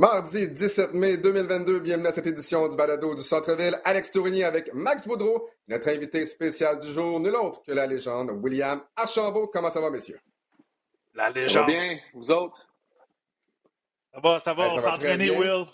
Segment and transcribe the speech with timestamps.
[0.00, 3.78] Mardi 17 mai 2022, bienvenue à cette édition du balado du Centre-Ville.
[3.84, 8.30] Alex Tourigny avec Max Boudreau, notre invité spécial du jour, nul autre que la légende
[8.42, 9.48] William Archambault.
[9.48, 10.18] Comment ça va, messieurs?
[11.12, 11.50] La légende.
[11.50, 12.66] Ça va bien, vous autres?
[14.14, 15.30] Ça va, ça va, Ben, ça on s'est entraîné.
[15.32, 15.66] Will.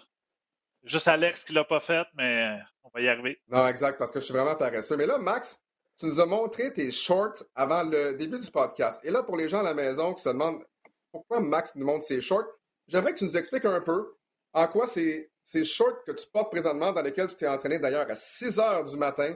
[0.83, 3.41] Juste Alex qui l'a pas fait, mais on va y arriver.
[3.47, 4.97] Non, exact, parce que je suis vraiment paresseux.
[4.97, 5.63] Mais là, Max,
[5.97, 9.01] tu nous as montré tes shorts avant le début du podcast.
[9.05, 10.65] Et là, pour les gens à la maison qui se demandent
[11.13, 12.47] pourquoi Max nous montre ses shorts,
[12.89, 14.17] j'aimerais que tu nous expliques un peu
[14.53, 18.11] en quoi ces, ces shorts que tu portes présentement, dans lesquels tu t'es entraîné d'ailleurs
[18.11, 19.35] à 6 heures du matin,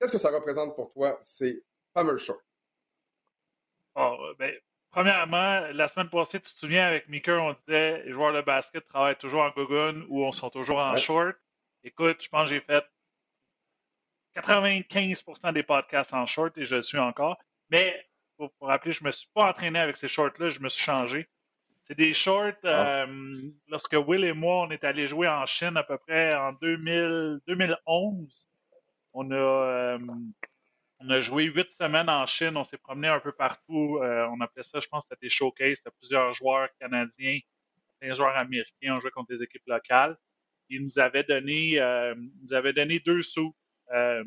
[0.00, 2.42] qu'est-ce que ça représente pour toi, ces fameux shorts?
[3.94, 4.52] Bon, ben,
[4.90, 8.84] premièrement, la semaine passée, tu te souviens, avec Mika, on disait les joueurs de basket
[8.86, 10.96] travaillent toujours en gogun ou on sont toujours en Ouais.
[10.96, 11.36] short.
[11.84, 12.84] Écoute, je pense que j'ai fait
[14.34, 17.38] 95% des podcasts en short et je le suis encore.
[17.70, 20.82] Mais pour, pour rappeler, je me suis pas entraîné avec ces shorts-là, je me suis
[20.82, 21.28] changé.
[21.90, 23.02] C'est des shorts, Ah.
[23.02, 26.52] euh, lorsque Will et moi, on est allés jouer en Chine à peu près en
[26.52, 28.48] 2000, 2011.
[29.12, 29.98] On a, euh,
[31.00, 33.98] on a joué huit semaines en Chine, on s'est promené un peu partout.
[34.04, 37.40] euh, on appelait ça, je pense, c'était des showcases, c'était plusieurs joueurs canadiens,
[38.00, 40.16] des joueurs américains, on jouait contre des équipes locales.
[40.68, 43.52] Ils nous avaient donné, euh, ils nous avaient donné deux sous.
[43.92, 44.22] Euh,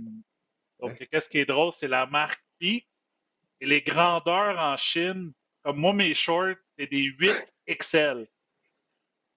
[0.81, 2.85] donc, qu'est-ce qui est drôle, c'est la marque Peak
[3.61, 5.31] et les grandeurs en Chine.
[5.63, 7.31] Comme moi, mes shorts, c'est des 8
[7.69, 8.27] XL.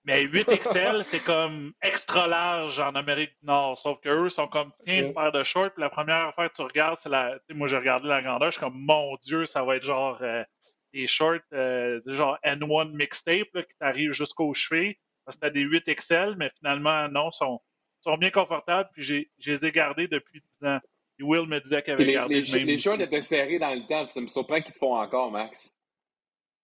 [0.05, 3.77] Mais 8 XL, c'est comme extra large en Amérique du Nord.
[3.79, 5.73] Sauf qu'eux sont comme, tiens, une paire de shorts.
[5.73, 7.33] Puis la première affaire que tu regardes, c'est la.
[7.41, 8.51] Tu sais, moi, j'ai regardé la grandeur.
[8.51, 10.45] Je suis comme, mon Dieu, ça va être genre euh,
[10.93, 14.97] des shorts, euh, genre N1 mixtape là, qui t'arrivent jusqu'aux chevilles.
[15.25, 17.61] Parce que t'as des 8 XL, mais finalement, non, sont,
[18.01, 18.89] sont bien confortables.
[18.93, 20.79] Puis j'ai, je les ai gardés depuis 10 ans.
[21.19, 22.67] Et Will me disait qu'il avait les, gardé les, le même.
[22.67, 25.33] les shorts étaient serrés dans le temps, puis ça me surprend qu'ils te font encore,
[25.33, 25.76] Max.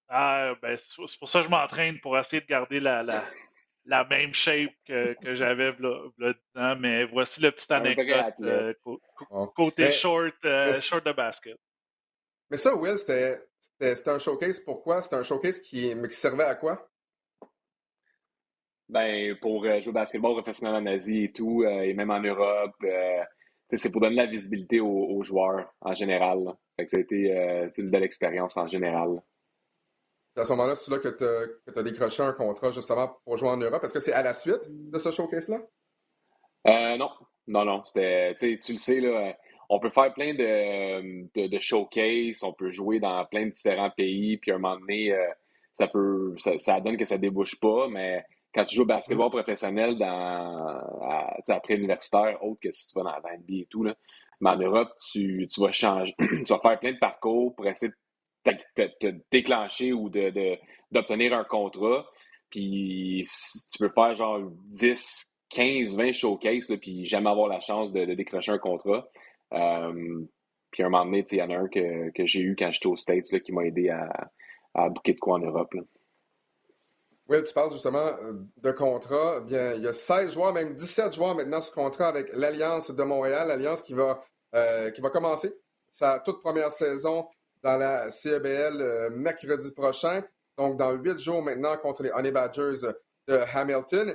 [0.09, 3.25] Ah, ben, c'est pour ça que je m'entraîne pour essayer de garder la, la,
[3.87, 6.77] la même shape que, que j'avais v'là- v'là 10 ans.
[6.79, 11.57] Mais voici la petite Un vrai anecdote euh, côté Mais- short, euh, short de basket.
[12.51, 14.61] Mais ça, Will, c'était c'était- c'était un showcase.
[14.61, 15.01] Pourquoi?
[15.01, 16.89] C'était un showcase qui, mais qui servait à quoi?
[18.89, 22.21] Ben, pour euh, jouer au basketball professionnel en Asie et tout, euh, et même en
[22.21, 23.27] Europe, euh, tu
[23.71, 24.87] sais, c'est pour donner la visibilité aux,
[25.17, 26.45] aux joueurs en général.
[26.45, 26.59] là.
[26.77, 29.23] Fait que ça a été euh, une belle expérience en général.
[30.37, 33.57] À ce moment-là, c'est là que tu as décroché un contrat justement pour jouer en
[33.59, 33.85] Europe.
[33.85, 35.59] Est-ce que c'est à la suite de ce showcase-là?
[36.67, 37.11] Euh, non,
[37.47, 37.85] non, non.
[37.85, 39.37] C'était, tu le sais, là,
[39.69, 43.91] on peut faire plein de, de, de showcases, on peut jouer dans plein de différents
[43.91, 45.27] pays, puis à un moment donné, euh,
[45.73, 49.31] ça peut, ça, ça donne que ça débouche pas, mais quand tu joues au basketball
[49.31, 53.83] professionnel dans, à, après universitaire, autre que si tu vas dans la NBA et tout,
[53.83, 53.95] là,
[54.41, 57.91] mais en Europe, tu, tu vas changer, tu vas faire plein de parcours pour essayer
[57.91, 57.97] de
[59.31, 60.59] déclencher ou de, de-
[60.91, 62.07] d'obtenir un contrat.
[62.51, 63.23] Puis
[63.73, 68.05] tu peux faire genre 10, 15, 20 showcases, là, puis jamais avoir la chance de,
[68.15, 69.09] décrocher un contrat.
[69.53, 70.25] Euh,
[70.71, 72.71] puis à un moment donné, il y en a un que, que j'ai eu quand
[72.73, 74.09] j'étais aux States là, qui m'a aidé à,
[74.75, 75.73] à booker de quoi en Europe.
[75.75, 75.83] là.
[77.43, 79.41] Tu parles justement euh, de contrat.
[79.41, 83.03] Bien, il y a 16 joueurs, même 17 joueurs maintenant sous contrat avec l'Alliance de
[83.03, 83.95] Montréal, l'Alliance qui
[84.55, 85.55] euh, qui va commencer
[85.91, 87.27] sa toute première saison
[87.63, 90.23] dans la CEBL euh, mercredi prochain.
[90.59, 92.89] Donc, dans huit jours maintenant contre les Honey Badgers
[93.29, 94.15] de Hamilton.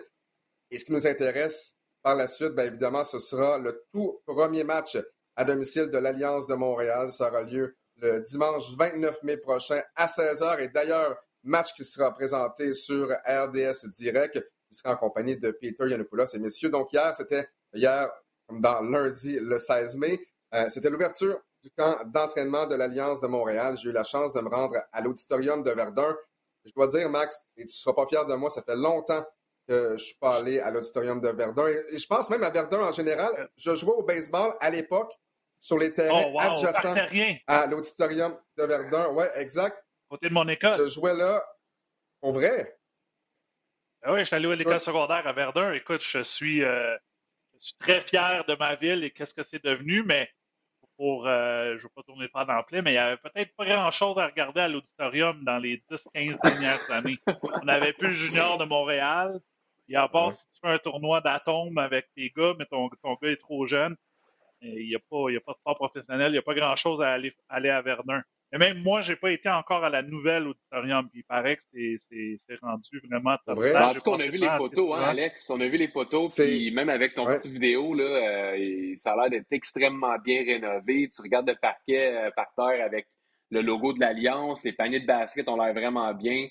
[0.70, 4.64] Et ce qui nous intéresse par la suite, bien évidemment, ce sera le tout premier
[4.64, 4.98] match
[5.36, 7.12] à domicile de l'Alliance de Montréal.
[7.12, 10.60] Ça aura lieu le dimanche 29 mai prochain à 16h.
[10.60, 15.88] Et d'ailleurs, match qui sera présenté sur RDS Direct, qui sera en compagnie de Peter
[15.88, 16.70] Yanopoulos et messieurs.
[16.70, 18.12] Donc hier, c'était hier,
[18.48, 20.20] comme dans lundi le 16 mai,
[20.54, 23.78] euh, c'était l'ouverture du camp d'entraînement de l'Alliance de Montréal.
[23.78, 26.16] J'ai eu la chance de me rendre à l'auditorium de Verdun.
[26.66, 29.26] Je dois dire, Max, et tu ne seras pas fier de moi, ça fait longtemps
[29.68, 31.68] que je ne suis pas allé à l'auditorium de Verdun.
[31.68, 33.50] Et, je pense même à Verdun en général.
[33.58, 35.14] Je jouais au baseball à l'époque
[35.60, 36.96] sur les terrains Oh, wow, adjacents
[37.48, 39.10] à l'auditorium de Verdun.
[39.10, 39.84] Ouais, exact.
[40.10, 40.78] Côté de mon école.
[40.78, 41.44] Je jouais là.
[42.22, 42.78] Pour vrai?
[44.04, 45.74] Ah oui, je suis allé à l'école secondaire à Verdun.
[45.74, 46.96] Écoute, je suis, euh,
[47.60, 50.30] je suis très fier de ma ville et qu'est-ce que c'est devenu, mais
[50.98, 53.18] pour, euh, je ne veux pas tourner le fer dans le mais il n'y avait
[53.18, 57.20] peut-être pas grand-chose à regarder à l'auditorium dans les 10-15 dernières années.
[57.62, 59.40] On n'avait plus le junior de Montréal.
[59.90, 60.34] Et à part Ouais.
[60.34, 63.66] si tu fais un tournoi d'atomes avec tes gars, mais ton, ton gars est trop
[63.68, 63.96] jeune,
[64.62, 65.00] il n'y a,
[65.30, 67.82] il a pas de sport professionnel, il n'y a pas grand-chose à aller, aller à
[67.82, 68.24] Verdun.
[68.52, 71.10] Mais même moi, j'ai pas été encore à la nouvelle auditorium.
[71.14, 73.56] Il paraît que c'est- rendu vraiment top.
[73.58, 73.76] Vrai?
[73.76, 75.04] En tout cas, on a vu le les photos, hein.
[75.04, 75.50] Alex?
[75.50, 77.36] On a vu les photos, puis même avec ton Ouais.
[77.36, 81.10] petit vidéo, là, euh, et ça a l'air d'être extrêmement bien rénové.
[81.14, 83.08] Tu regardes le parquet euh, par terre avec
[83.52, 86.48] le logo de l'Alliance, les paniers de basket ont l'air vraiment bien.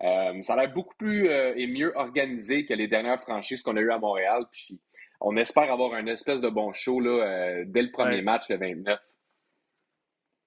[0.00, 3.90] ça a l'air beaucoup plus et mieux organisé que les dernières franchises qu'on a eues
[3.92, 4.44] à Montréal.
[4.52, 4.78] Puis
[5.20, 8.98] on espère avoir un espèce de bon show là, dès le premier match, le 29.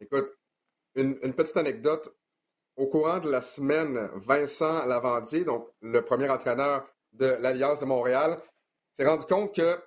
[0.02, 0.30] Écoute,
[0.96, 2.16] une, petite anecdote.
[2.76, 8.40] Au courant de la semaine, Vincent Lavandier, donc le premier entraîneur de l'Alliance de Montréal,
[8.94, 9.78] s'est rendu compte que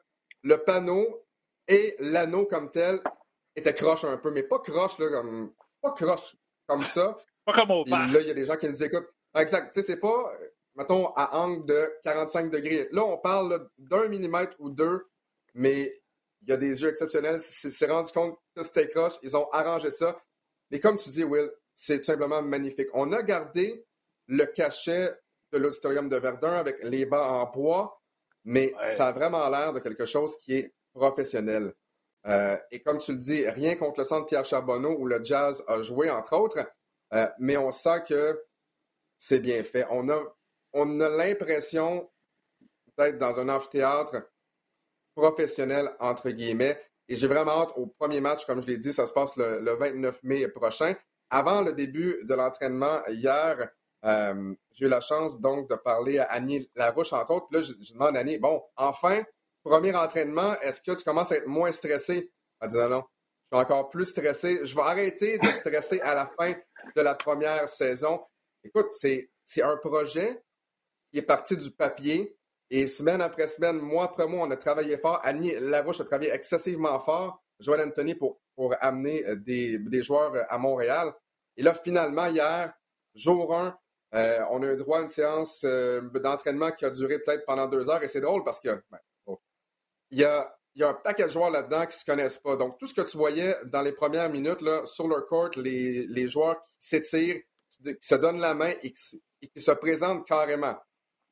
[0.42, 1.24] le panneau
[1.68, 3.00] et l'anneau comme tel
[3.56, 7.16] étaient croche un peu, mais pas croche, là, comme, pas croche comme ça.
[7.44, 9.08] Pas comme au Là, il y a des gens qui nous écoutent.
[9.34, 9.74] Exact.
[9.74, 10.32] Tu sais, c'est pas,
[10.76, 12.88] mettons, à angle de 45 degrés.
[12.92, 15.08] Là, on parle d'un millimètre ou deux,
[15.54, 16.00] mais
[16.42, 17.40] il y a des yeux exceptionnels.
[17.40, 19.14] C'est rendu compte que c'était croche.
[19.22, 20.20] Ils ont arrangé ça.
[20.72, 22.88] Mais comme tu dis, Will, c'est tout simplement magnifique.
[22.94, 23.84] On a gardé
[24.26, 25.12] le cachet
[25.52, 28.02] de l'auditorium de Verdun avec les bancs en bois,
[28.44, 31.74] mais ça a vraiment l'air de quelque chose qui est professionnel.
[32.26, 35.62] Euh, et comme tu le dis, rien contre le centre Pierre Charbonneau où le jazz
[35.66, 36.64] a joué, entre autres,
[37.12, 38.42] euh, mais on sent que
[39.18, 39.86] c'est bien fait.
[39.90, 40.22] On a,
[40.72, 42.10] on a l'impression
[42.96, 44.22] d'être dans un amphithéâtre
[45.14, 46.80] professionnel, entre guillemets.
[47.12, 49.76] Et j'ai vraiment hâte au premier match, comme je l'ai dit, ça se passe le,
[49.78, 50.94] 29 mai prochain.
[51.28, 53.68] Avant le début de l'entraînement hier,
[54.06, 57.48] euh, j'ai eu la chance donc de parler à Annie Larouche, entre autres.
[57.50, 59.22] Là, je, demande à Annie, bon, enfin,
[59.62, 62.32] premier entraînement, est-ce que tu commences à être moins stressé?
[62.62, 63.04] Elle dit non, non,
[63.50, 64.64] je suis encore plus stressé.
[64.64, 66.54] Je vais arrêter de stresser à la fin
[66.96, 68.22] de la première saison.
[68.64, 69.28] Écoute, c'est
[69.62, 70.42] un projet
[71.10, 72.38] qui est parti du papier.
[72.74, 75.20] Et semaine après semaine, mois après mois, on a travaillé fort.
[75.24, 77.44] Annie Larouche a travaillé excessivement fort.
[77.60, 81.12] Joël Anthony pour, pour amener euh, des, des, joueurs euh, à Montréal.
[81.58, 82.72] Et là, finalement, hier,
[83.14, 83.78] jour 1,
[84.14, 85.66] euh, on a eu droit à une séance
[86.14, 88.02] d'entraînement qui a duré peut-être pendant deux heures.
[88.02, 89.36] Et c'est drôle parce que ben,
[90.10, 92.38] il, y a, il y a un paquet de joueurs là-dedans qui ne se connaissent
[92.38, 92.56] pas.
[92.56, 96.06] Donc, tout ce que tu voyais dans les premières minutes là, sur leur court, les,
[96.06, 97.42] les joueurs qui s'étirent,
[97.84, 100.78] qui se donnent la main et qui, et qui se présentent carrément.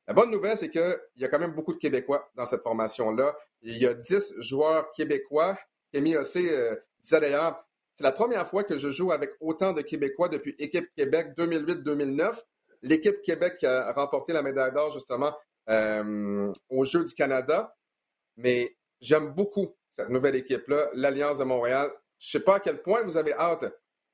[0.07, 3.35] La bonne nouvelle, c'est qu'il y a quand même beaucoup de Québécois dans cette formation-là.
[3.61, 5.57] Il y a 10 joueurs québécois.
[5.93, 7.65] Kémy Ossé euh, disait d'ailleurs,
[7.95, 12.41] c'est la première fois que je joue avec autant de Québécois depuis Équipe Québec 2008-2009.
[12.81, 15.35] L'équipe Québec a remporté la médaille d'or justement
[15.69, 17.75] euh, aux Jeux du Canada.
[18.37, 21.91] Mais j'aime beaucoup cette nouvelle équipe-là, l'Alliance de Montréal.
[22.17, 23.65] Je ne sais pas à quel point vous avez hâte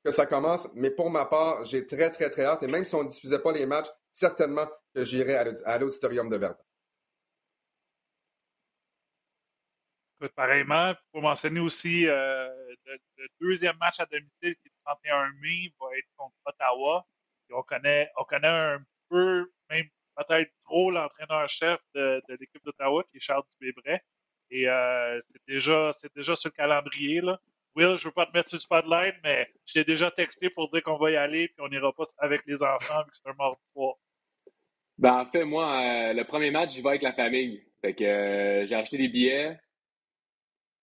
[0.04, 2.62] que ça commence, mais pour ma part, j'ai très, très, très hâte.
[2.62, 4.66] Et même si on ne diffusait pas les matchs, certainement
[5.04, 6.64] j'irai à l'auditorium de Verdun.
[10.34, 12.48] pareillement, il faut mentionner aussi euh,
[12.86, 17.06] le, deuxième match à domicile qui est le 31 mai va être contre Ottawa.
[17.50, 19.86] on connaît, on connaît un peu, même
[20.16, 24.02] peut-être trop, l'entraîneur-chef de, l'équipe d'Ottawa, qui est Charles Dubébret.
[24.50, 27.20] Et euh, c'est déjà, déjà sur le calendrier.
[27.20, 27.38] Là.
[27.76, 30.50] Will, je ne veux pas te mettre sur le spotlight, mais je t'ai déjà texté
[30.50, 33.16] pour dire qu'on va y aller puis on n'ira pas avec les enfants vu que
[33.16, 33.94] c'est un mort soir.
[34.98, 37.62] Ben, en fait, moi, euh, le premier match, j'y vais avec la famille.
[37.80, 39.56] Fait que euh, j'ai acheté des billets.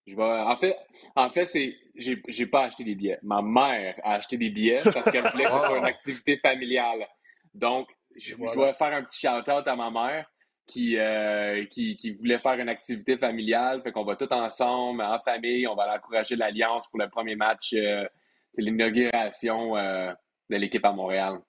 [0.07, 0.23] Je vais...
[0.23, 0.77] En fait,
[1.15, 3.19] en fait c'est j'ai, j'ai pas acheté des billets.
[3.23, 7.07] Ma mère a acheté des billets parce qu'elle voulait que ce soit une activité familiale.
[7.53, 10.31] Donc, je, dois faire un petit shout-out à ma mère
[10.67, 13.81] qui, euh, qui, qui, voulait faire une activité familiale.
[13.81, 15.67] Fait qu'on va tout ensemble, en famille.
[15.67, 17.71] On va aller encourager l'Alliance pour le premier match.
[17.71, 21.39] c'est l'inauguration de l'équipe à Montréal.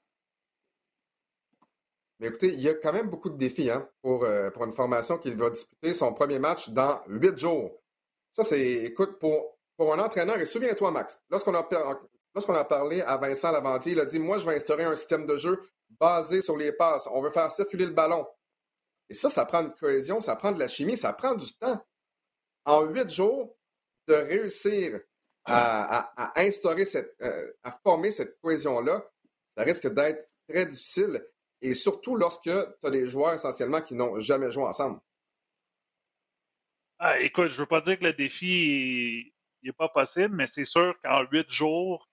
[2.18, 4.72] Mais écoutez, il y a quand même beaucoup de défis hein, pour, euh, pour une
[4.72, 7.82] formation qui va disputer son premier match dans huit jours.
[8.32, 11.68] Ça, c'est, écoute, pour, pour un entraîneur, et souviens-toi, Max, lorsqu'on a,
[12.34, 15.26] lorsqu'on a parlé à Vincent Lavandier, il a dit Moi, je vais instaurer un système
[15.26, 15.60] de jeu
[16.00, 17.06] basé sur les passes.
[17.12, 18.26] On veut faire circuler le ballon.
[19.08, 21.78] Et ça, ça prend une cohésion, ça prend de la chimie, ça prend du temps.
[22.64, 23.56] En huit jours,
[24.08, 25.00] de réussir
[25.44, 29.04] à, à, instaurer cette, euh, à former cette cohésion-là,
[29.56, 31.24] ça risque d'être très difficile
[31.62, 35.00] et surtout lorsque tu as des joueurs essentiellement qui n'ont jamais joué ensemble.
[36.98, 39.32] Ah, écoute, je ne veux pas dire que le défi
[39.62, 42.08] n'est pas possible, mais c'est sûr qu'en huit jours,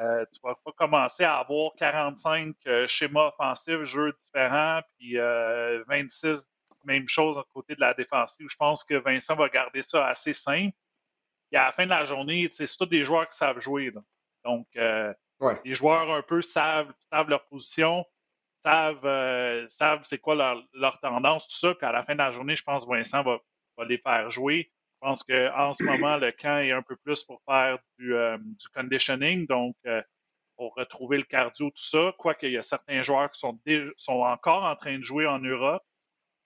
[0.00, 5.16] euh, tu ne vas pas commencer à avoir 45 euh, schémas offensifs, jeux différents, puis
[5.16, 6.36] 26 euh,
[6.84, 8.46] même chose à côté de la défensive.
[8.48, 10.76] Je pense que Vincent va garder ça assez simple.
[11.50, 13.92] Et à la fin de la journée, c'est tous des joueurs qui savent jouer.
[14.44, 18.04] Donc, les joueurs un peu savent, savent leur position,
[18.64, 21.74] savent, euh, savent c'est quoi leur, leur, tendance, tout ça.
[21.74, 23.38] Puis à la fin de la journée, je pense que Vincent va,
[23.76, 24.70] va les faire jouer.
[24.94, 28.36] Je pense qu'en ce moment, le camp est un peu plus pour faire du, euh,
[28.38, 30.02] du conditioning, donc euh,
[30.56, 32.12] pour retrouver le cardio, tout ça.
[32.18, 33.58] Quoique il y a certains joueurs qui sont,
[33.96, 35.82] sont encore en train de jouer en Europe.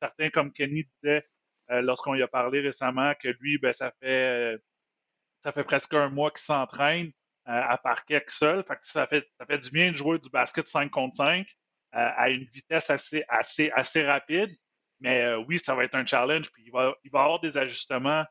[0.01, 1.27] Certains, comme Kenny disait
[1.71, 4.59] lorsqu'on lui a parlé récemment, que lui, ben, ça fait
[5.43, 7.11] ça fait presque un mois qu'il s'entraîne
[7.45, 8.65] à parquet seul.
[8.65, 11.47] Fait que ça fait, ça fait du bien de jouer du basket 5 contre 5.
[11.93, 14.51] À une vitesse assez, assez, assez rapide.
[15.01, 16.51] Mais oui, ça va être un challenge.
[16.53, 18.25] Puis il va, il va y avoir des ajustements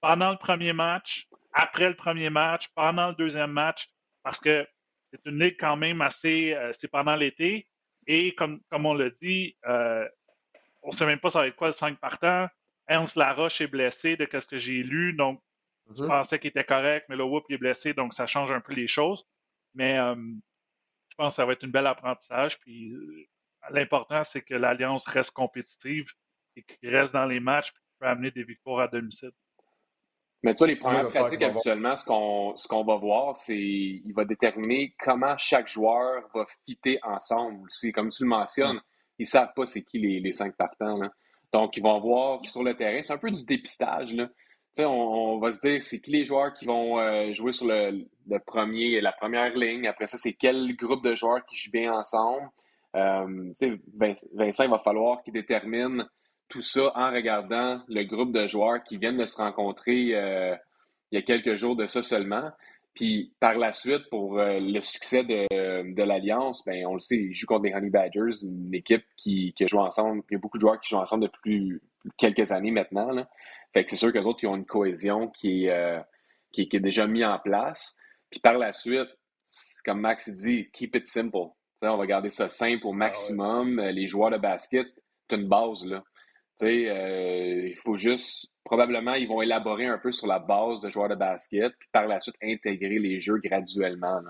[0.00, 3.88] pendant le premier match, après le premier match, pendant le deuxième match,
[4.22, 4.66] parce que
[5.12, 6.56] c'est une ligue quand même assez.
[6.72, 7.68] c'est pendant l'été.
[8.06, 9.56] Et comme, comme on l'a dit,
[10.84, 12.48] on ne sait même pas ça va être quoi le 5 partant.
[12.86, 15.42] Ernst Laroche est blessé de ce que j'ai lu, donc
[15.96, 16.08] je mhm.
[16.08, 18.88] pensais qu'il était correct, mais le Whoop est blessé, donc ça change un peu les
[18.88, 19.26] choses.
[19.74, 20.14] Mais euh,
[21.14, 22.58] je pense que ça va être une belle apprentissage.
[22.58, 23.28] Puis euh,
[23.70, 26.06] l'important, c'est que l'Alliance reste compétitive
[26.56, 29.30] et qu'il reste dans les matchs et qu'il peut amener des victoires à domicile.
[30.42, 34.24] Mais toi, les premières pratiques, habituellement, ce qu'on ce qu'on va voir, c'est il va
[34.24, 37.66] déterminer comment chaque joueur va fitter ensemble.
[37.70, 38.80] C'est comme tu le mentionnes,
[39.18, 40.98] ils ne savent pas c'est qui les, les cinq partants.
[40.98, 41.10] Là.
[41.52, 43.00] Donc, ils vont voir sur le terrain.
[43.00, 44.12] C'est un peu du dépistage.
[44.12, 44.28] Là.
[44.78, 48.04] On, va se dire c'est qui les joueurs qui vont euh, jouer sur le,
[48.44, 49.86] premier, la première ligne.
[49.86, 52.48] Après ça, c'est quel groupe de joueurs qui jouent bien ensemble.
[52.96, 53.52] Euh,
[54.34, 56.06] Vincent, il va falloir qu'il détermine
[56.48, 60.54] tout ça en regardant le groupe de joueurs qui viennent de se rencontrer euh,
[61.10, 62.50] il y a quelques jours de ça seulement.
[62.94, 67.34] Puis par la suite, pour euh, le succès de, l'Alliance, ben, on le sait, ils
[67.34, 70.22] jouent contre les Honey Badgers, une équipe qui, joue ensemble.
[70.30, 71.72] Il y a beaucoup de joueurs qui jouent ensemble depuis
[72.16, 73.26] quelques années maintenant.
[73.74, 76.00] Fait que c'est sûr qu'eux autres, ils ont une cohésion qui est, euh,
[76.52, 77.98] qui, est déjà mise en place.
[78.30, 79.08] Puis par la suite,
[79.84, 81.50] comme Max dit, keep it simple.
[81.82, 83.80] on va garder ça simple au ah maximum.
[83.80, 84.86] Les joueurs de basket,
[85.28, 85.84] c'est une base.
[85.84, 86.02] Là.
[86.62, 91.08] Euh, il faut juste probablement, ils vont élaborer un peu sur la base de joueurs
[91.08, 94.20] de basket, puis par la suite intégrer les jeux graduellement.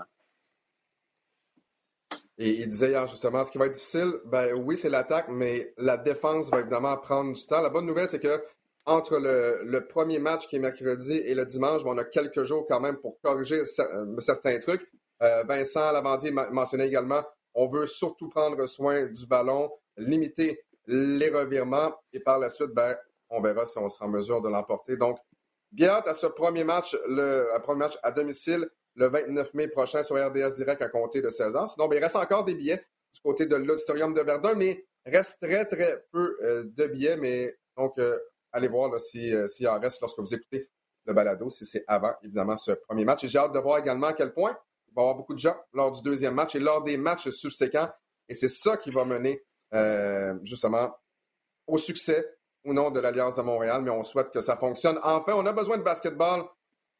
[2.37, 5.73] Et il disait hier justement, ce qui va être difficile, ben oui, c'est l'attaque, mais
[5.77, 7.61] la défense va évidemment prendre du temps.
[7.61, 8.43] La bonne nouvelle, c'est que
[8.85, 12.79] entre le, premier match qui est mercredi et le dimanche, on a quelques jours quand
[12.79, 14.87] même pour corriger euh, certains trucs.
[15.23, 17.23] Euh, Vincent Lavandier mentionnait également,
[17.53, 22.95] on veut surtout prendre soin du ballon, limiter les revirements et par la suite, ben,
[23.29, 24.97] on verra si on sera en mesure de l'emporter.
[24.97, 25.17] Donc,
[25.71, 30.03] bien hâte à ce premier match, le premier match à domicile le 29 mai prochain
[30.03, 31.67] sur RDS Direct à compter de 16 ans.
[31.67, 35.37] Sinon, ben, il reste encore des billets du côté de l'Auditorium de Verdun, mais reste
[35.41, 37.17] très, très peu euh, de billets.
[37.17, 38.17] Mais donc, euh,
[38.55, 40.69] allez voir euh, s'il en reste lorsque vous écoutez
[41.05, 43.23] le balado, si c'est avant, évidemment, ce premier match.
[43.23, 44.57] Et j'ai hâte de voir également à quel point
[44.87, 47.29] il va y avoir beaucoup de gens lors du deuxième match et lors des matchs
[47.29, 47.89] subséquents.
[48.27, 49.45] Et c'est ça qui va mener,
[50.43, 50.91] justement,
[51.67, 52.25] au succès
[52.63, 54.99] ou non de l'Alliance de Montréal, mais on souhaite que ça fonctionne.
[55.03, 56.43] Enfin, on a besoin de basketball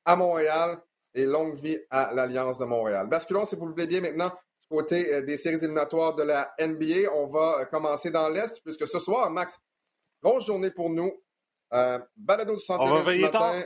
[0.05, 0.79] à Montréal
[1.15, 3.07] et longue vie à l'Alliance de Montréal.
[3.07, 4.31] Basculons, si vous le voulez bien, maintenant
[4.61, 7.11] du côté euh, des séries éliminatoires de la NBA.
[7.13, 9.59] On va euh, commencer dans l'Est, puisque ce soir, Max,
[10.21, 11.11] grosse journée pour nous.
[11.75, 13.63] Euh, balado du centre ce matin.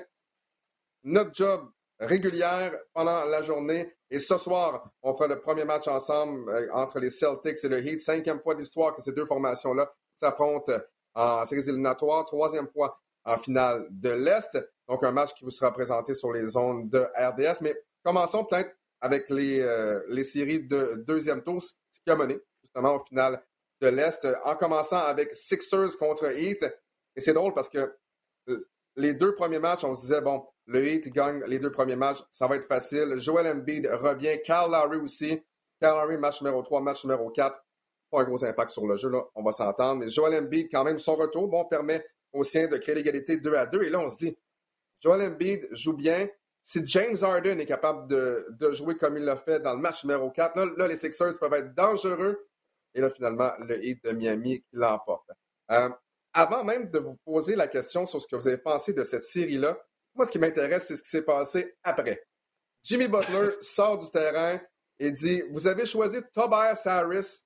[1.04, 3.94] Notre job régulière pendant la journée.
[4.10, 8.02] Et ce soir, on fera le premier match ensemble entre les Celtics et le Heat.
[8.02, 10.74] Cinquième fois d'histoire que ces deux formations-là s'affrontent
[11.14, 14.58] en séries éliminatoires, troisième fois en finale de l'Est.
[14.88, 17.62] Donc, un match qui vous sera présenté sur les zones de RDS.
[17.62, 21.74] Mais commençons peut-être avec les, euh, les séries de deuxième tour, ce
[22.04, 23.42] qui a mené justement au final
[23.82, 26.66] de l'Est, en commençant avec Sixers contre Heat.
[27.16, 27.96] Et c'est drôle parce que
[28.50, 31.96] euh, les deux premiers matchs, on se disait, bon, le Heat gagne les deux premiers
[31.96, 33.16] matchs, ça va être facile.
[33.18, 35.42] Joel Embiid revient, Kyle Lowry aussi.
[35.80, 37.64] Kyle Lowry, match numéro 3, match numéro 4
[38.10, 40.00] pas un gros impact sur le jeu, là, on va s'entendre.
[40.00, 43.54] Mais Joel Embiid, quand même, son retour, bon, permet aux siens de créer l'égalité 2
[43.56, 43.84] à 2.
[43.84, 44.38] Et là, on se dit,
[45.00, 46.28] Joel Embiid joue bien.
[46.62, 50.30] Si James Harden est capable de, jouer comme il l'a fait dans le match numéro
[50.30, 52.48] 4, là, les Sixers peuvent être dangereux.
[52.94, 55.30] Et là, finalement, le Heat de Miami l'emporte.
[55.72, 55.90] Euh,
[56.34, 59.24] avant même de vous poser la question sur ce que vous avez pensé de cette
[59.24, 59.78] série-là,
[60.16, 62.22] moi, ce qui m'intéresse, c'est ce qui s'est passé après.
[62.84, 64.60] Jimmy Butler sort du terrain
[64.98, 67.44] et dit Vous avez choisi Tobias Harris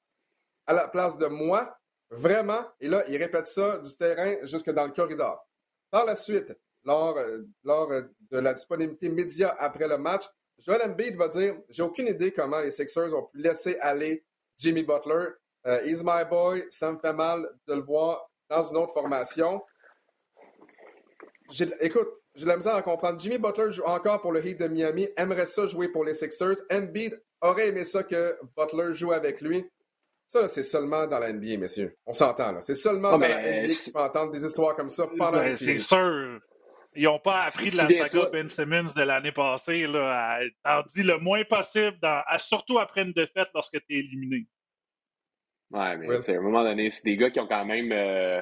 [0.65, 1.77] à la place de moi,
[2.09, 2.65] vraiment.
[2.79, 5.45] Et là, il répète ça du terrain jusque dans le corridor.
[5.91, 10.23] Par la suite, lors, euh, lors euh, de la disponibilité média après le match,
[10.57, 14.25] Joel Embiid va dire J'ai aucune idée comment les Sixers ont pu laisser aller
[14.57, 15.29] Jimmy Butler.
[15.65, 16.65] Uh, he's my boy.
[16.69, 19.61] Ça me fait mal de le voir dans une autre formation.
[21.81, 23.19] Écoute, j'ai la misère à comprendre.
[23.19, 26.55] Jimmy Butler joue encore pour le Heat de Miami, aimerait ça jouer pour les Sixers.
[26.71, 29.65] Embiid aurait aimé ça que Butler joue avec lui.
[30.27, 31.95] Ça, c'est seulement dans la NBA, messieurs.
[32.05, 32.61] On s'entend, là.
[32.61, 35.77] C'est seulement dans la NBA qu'on peut entendre des histoires comme ça pendant ben, C'est
[35.77, 36.39] sûr.
[36.95, 39.87] Ils n'ont pas appris de la saga Ben Simmons de l'année passée.
[39.87, 41.97] Là, à, dit le moins possible,
[42.37, 44.47] surtout après une défaite lorsque tu es éliminé.
[45.73, 47.91] Ouais, mais à un moment donné, c'est des gars qui ont quand même.
[47.91, 48.39] Euh,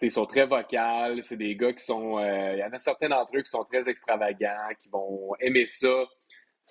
[0.00, 1.20] ils sont très vocaux.
[1.20, 2.18] C'est des gars qui sont.
[2.18, 5.66] Euh, il y en a certains d'entre eux qui sont très extravagants, qui vont aimer
[5.66, 6.04] ça.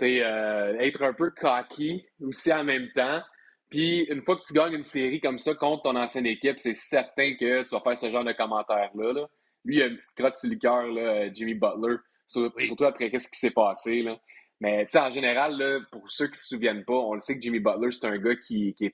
[0.02, 3.22] Euh, être un peu cocky aussi en même temps.
[3.70, 6.74] Puis une fois que tu gagnes une série comme ça contre ton ancienne équipe, c'est
[6.74, 9.14] certain que tu vas faire ce genre de commentaires-là.
[9.14, 9.28] Là.
[9.66, 13.38] Lui, il a une petite crotte sur le cœur, Jimmy Butler, surtout, après qu'est-ce qui
[13.38, 14.02] s'est passé.
[14.02, 14.18] Là.
[14.62, 17.42] Mais en général, là, pour ceux qui ne se souviennent pas, on le sait que
[17.42, 18.92] Jimmy Butler, c'est un gars qui, qui,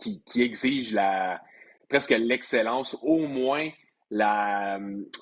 [0.00, 1.40] qui, qui, exige la,
[1.88, 3.68] presque l'excellence, au moins
[4.10, 4.78] la,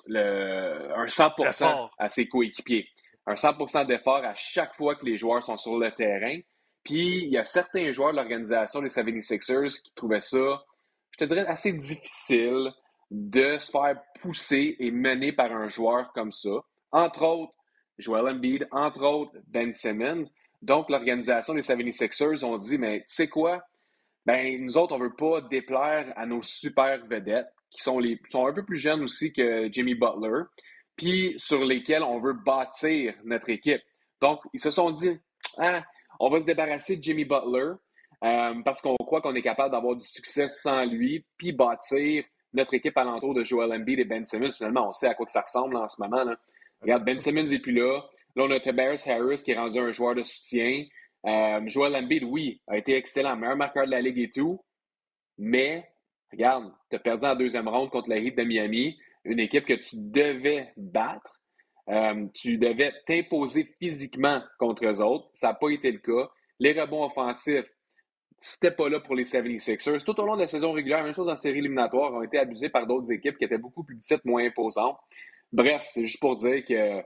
[0.07, 2.89] le, un 100% à ses coéquipiers.
[3.27, 6.39] Un 100% d'effort à chaque fois que les joueurs sont sur le terrain.
[6.85, 10.63] Puis, il y a certains joueurs de l'organisation des 76ers qui trouvaient ça,
[11.11, 12.73] je te dirais, assez difficile
[13.11, 16.51] de se faire pousser et mener par un joueur comme ça.
[16.93, 17.53] Entre autres,
[17.99, 20.25] Joel Embiid, entre autres, Ben Simmons.
[20.63, 23.63] Donc, l'organisation des 76ers ont dit, mais tu sais quoi?
[24.29, 28.47] Ben, nous autres, on veut pas déplaire à nos super vedettes, qui sont, les, sont
[28.47, 30.43] un peu plus jeunes aussi que Jimmy Butler,
[30.97, 33.81] puis sur lesquels on veut bâtir notre équipe.
[34.21, 35.19] Donc, ils se sont dit,
[35.57, 35.83] ah,
[36.21, 37.73] on va se débarrasser de Jimmy Butler
[38.23, 42.75] euh, parce qu'on croit qu'on est capable d'avoir du succès sans lui, puis bâtir notre
[42.75, 44.51] équipe alentour de Joel Embiid et Ben Simmons.
[44.51, 46.23] Finalement, on sait à quoi que ça ressemble en ce moment.
[46.83, 48.03] Regarde, Ben Simmons n'est plus là.
[48.37, 50.85] Là, on a Tobias Harris qui est rendu un joueur de soutien.
[51.27, 54.61] Euh, Joel Embiid, oui, a été excellent, meilleur marqueur de la ligue et tout.
[55.37, 55.89] Mais,
[56.33, 59.75] regarde, tu as perdu en deuxième ronde contre la Heat de Miami, une équipe que
[59.75, 61.41] tu devais battre.
[61.89, 65.31] Euh, tu devais t'imposer physiquement contre eux autres.
[65.35, 66.31] Ça n'a pas été le cas.
[66.61, 67.71] Les rebonds offensifs,
[68.39, 70.05] c'était pas là pour les 76ers.
[70.05, 72.69] Tout au long de la saison régulière, même chose en série éliminatoire, ont été abusés
[72.69, 74.99] par d'autres équipes qui étaient beaucoup plus petites, moins imposantes.
[75.53, 77.03] Bref, c'est juste pour dire que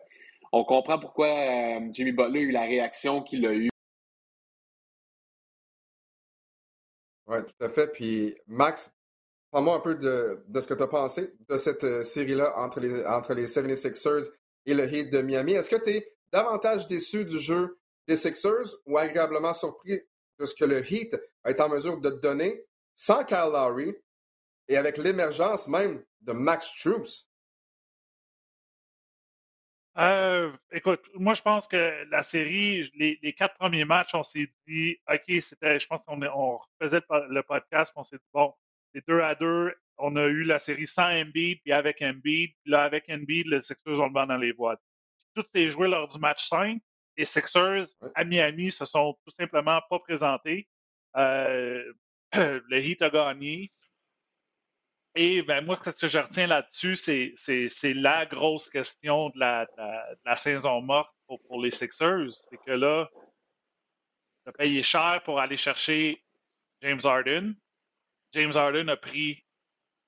[0.52, 3.71] on comprend pourquoi euh, Jimmy Butler a eu la réaction qu'il a eue.
[7.32, 7.86] Oui, tout à fait.
[7.86, 8.92] Puis, Max,
[9.50, 13.06] parle-moi un peu de, ce que tu as pensé de cette euh, série-là entre les,
[13.06, 14.28] entre les 76ers
[14.66, 15.52] et le Heat de Miami.
[15.52, 20.02] Est-ce que tu es davantage déçu du jeu des Sixers ou agréablement surpris
[20.38, 22.66] de ce que le Heat a été en mesure de donner
[22.96, 23.96] sans Kyle Lowry
[24.68, 27.30] et avec l'émergence même de Max Truss?
[29.98, 34.96] Euh, écoute, moi je pense que la série, les, quatre premiers matchs, on s'est dit,
[35.10, 38.54] OK, c'était, je pense qu'on on faisait le, podcast, on s'est dit, bon,
[38.94, 42.52] c'est deux à deux, on a eu la série sans Embiid, puis avec Embiid.
[42.66, 44.80] Là, avec Embiid, les Sixers ont le banc dans les boîtes.
[45.34, 46.80] Tout s'est joué lors du match 5.
[47.16, 50.68] Les Sixers à Miami se sont tout simplement pas présentés.
[51.16, 51.92] Euh,
[52.34, 53.70] le Heat a gagné.
[55.14, 59.66] Et ben, moi, ce que je retiens là-dessus, c'est la grosse question de la,
[60.24, 62.32] la, saison morte pour, pour les Sixers.
[62.32, 63.10] C'est que là,
[64.44, 66.22] tu as payé cher pour aller chercher
[66.80, 67.54] James Harden.
[68.32, 69.44] James Harden a pris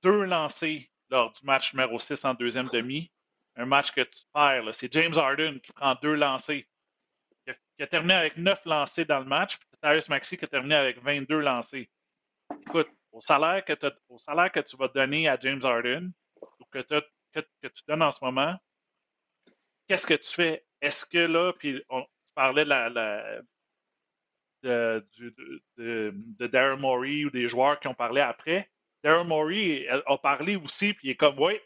[0.03, 3.11] deux lancers lors du match numéro 6 en deuxième demi.
[3.57, 4.75] Un match que tu perds.
[4.75, 6.63] C'est James Harden qui prend deux lancers.
[7.77, 9.59] Qui a, terminé avec neuf lancers dans le match.
[9.59, 11.87] Puis Tyrese Maxi qui a terminé avec 22 lancers.
[12.63, 16.13] Écoute, au salaire que, tu vas donner à James Harden,
[16.61, 18.53] ou que, tu donnes en ce moment,
[19.89, 20.67] qu'est-ce que tu fais?
[20.81, 22.05] Est-ce que là, puis on,
[22.37, 22.91] la,
[24.63, 25.07] de,
[25.79, 28.71] de, de, Darren Morey ou des joueurs qui ont parlé après.
[29.03, 31.61] Darren Morey a parlé aussi, puis il est comme, oui,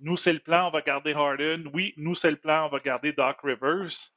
[0.00, 1.68] nous, c'est le plan, on va garder Harden.
[1.72, 4.10] Oui, nous, c'est le plan, on va garder Doc Rivers.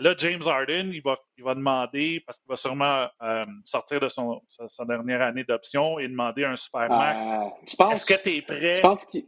[0.00, 4.00] Et là, James Harden, il va, il va demander, parce qu'il va sûrement euh, sortir
[4.00, 7.26] de son, sa, dernière année d'option et demander un super max.
[7.26, 8.76] Euh, Est-ce que tu es prêt?
[8.76, 9.26] Tu penses qu'il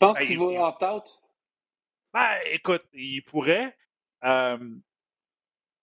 [0.00, 1.20] ben, qu'il va opt-out?
[2.12, 3.76] Ben, écoute, il pourrait.
[4.22, 4.58] Euh,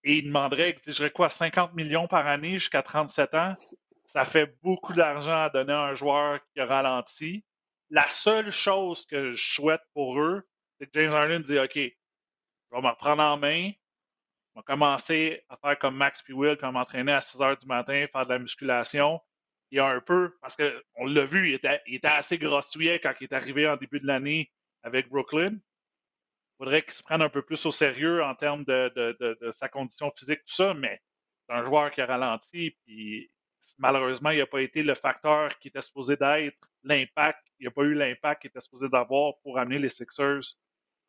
[0.05, 3.53] et il demanderait, je dirais quoi, 50 millions par année jusqu'à 37 ans?
[4.05, 7.43] Ça fait beaucoup d'argent à donner à un joueur qui a ralenti.
[7.89, 10.47] La seule chose que je souhaite pour eux,
[10.79, 13.71] c'est que James Harden dit OK, je vais me reprendre en main,
[14.61, 18.05] vais commencer à faire comme Max puis Will, puis à à 6 heures du matin,
[18.11, 19.19] faire de la musculation.
[19.71, 23.25] Il y a un peu, parce qu'on l'a vu, il était, assez grossouillet quand il
[23.25, 24.51] est arrivé en début de l'année
[24.83, 25.53] avec Brooklyn.
[25.53, 29.37] Il faudrait qu'il se prenne un peu plus au sérieux en termes de, de, de,
[29.41, 31.01] de sa condition physique, tout ça, mais
[31.47, 33.31] c'est un joueur qui a ralenti, puis
[33.77, 37.39] malheureusement, il n'a pas été le facteur qui était supposé d'être, l'impact.
[37.59, 40.57] Il n'a pas eu l'impact qu'il était supposé d'avoir pour amener les Sixers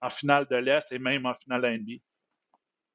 [0.00, 2.00] en finale de l'Est et même en finale NBA.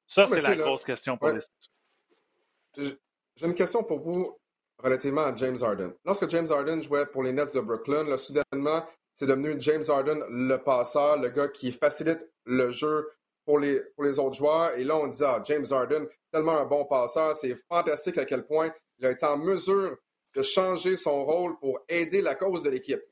[0.08, 2.98] Ça, c'est la grosse question pour les Sixers.
[3.36, 4.36] J'ai une question pour vous
[4.78, 5.92] relativement à James Harden.
[6.04, 10.24] Lorsque James Harden jouait pour les Nets de Brooklyn, là, soudainement, c'est devenu James Harden
[10.28, 13.10] le passeur, le gars qui facilite le jeu
[13.44, 14.76] pour les, pour les autres joueurs.
[14.76, 18.46] Et là, on dit, ah, James Harden, tellement un bon passeur, c'est fantastique à quel
[18.46, 19.96] point il a été en mesure
[20.34, 23.02] de changer son rôle pour aider la cause de l'équipe.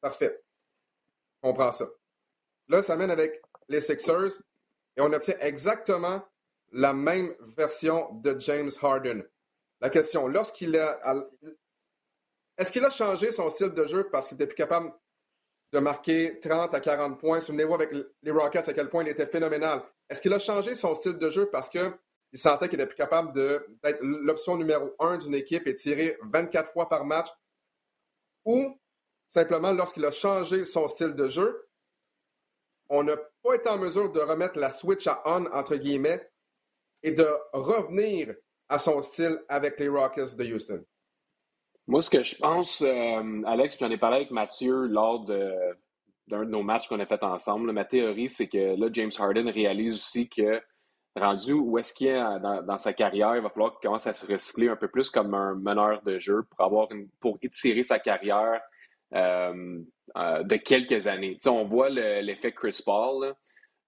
[0.00, 0.40] Parfait.
[1.42, 1.88] On comprend ça.
[2.68, 4.38] Là, ça mène avec les Sixers
[4.96, 6.22] et on obtient exactement
[6.72, 9.22] la même version de James Harden.
[9.80, 10.98] la question, lorsqu'il a.
[12.56, 14.92] Est-ce qu'il a changé son style de jeu parce qu'il était plus capable
[15.72, 17.40] de marquer 30 à 40 points?
[17.40, 19.82] Souvenez-vous avec les Rockets à quel point il était phénoménal.
[20.08, 21.92] Est-ce qu'il a changé son style de jeu parce qu'il
[22.34, 26.88] sentait qu'il était plus capable d'être l'option numéro un d'une équipe et tirer 24 fois
[26.88, 27.28] par match?
[28.44, 28.78] Ou
[29.28, 31.68] simplement lorsqu'il a changé son style de jeu,
[32.88, 36.28] on n'a pas été en mesure de remettre la switch à on, entre guillemets,
[37.02, 38.34] et de revenir
[38.68, 40.84] à son style avec les Rockets de Houston?
[41.86, 45.74] Moi, ce que je pense, euh, Alex, j'en ai parlé avec Mathieu lors d'un
[46.28, 47.70] de, nos matchs qu'on a fait ensemble.
[47.72, 50.62] ma théorie, c'est que là, James Harden réalise aussi que
[51.14, 54.30] rendu où est-ce qu'il est dans, sa carrière, il va falloir qu'il commence à se
[54.30, 56.88] recycler un peu plus comme un meneur de jeu pour avoir
[57.20, 58.60] pour étirer sa carrière
[59.14, 59.80] euh,
[60.16, 61.36] euh, de quelques années.
[61.46, 63.34] on voit l'effet Chris Paul.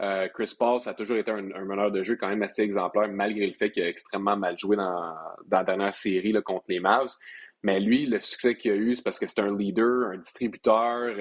[0.03, 3.09] Euh, Chris Paul, ça a toujours été un, meneur de jeu quand même assez exemplaire,
[3.09, 5.15] malgré le fait qu'il a extrêmement mal joué dans,
[5.51, 7.15] la dernière série contre les Mavs.
[7.63, 11.15] Mais lui, le succès qu'il a eu, c'est parce que c'est un leader, un distributeur.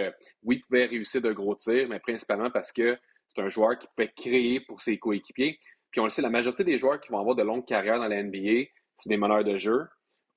[0.44, 2.98] oui, il pouvait réussir de gros tirs, mais principalement parce que
[3.30, 5.60] c'est un joueur qui peut créer pour ses coéquipiers.
[5.92, 8.08] Puis on le sait, la majorité des joueurs qui vont avoir de longues carrières dans
[8.08, 8.66] la NBA,
[8.98, 9.88] c'est des meneurs de jeu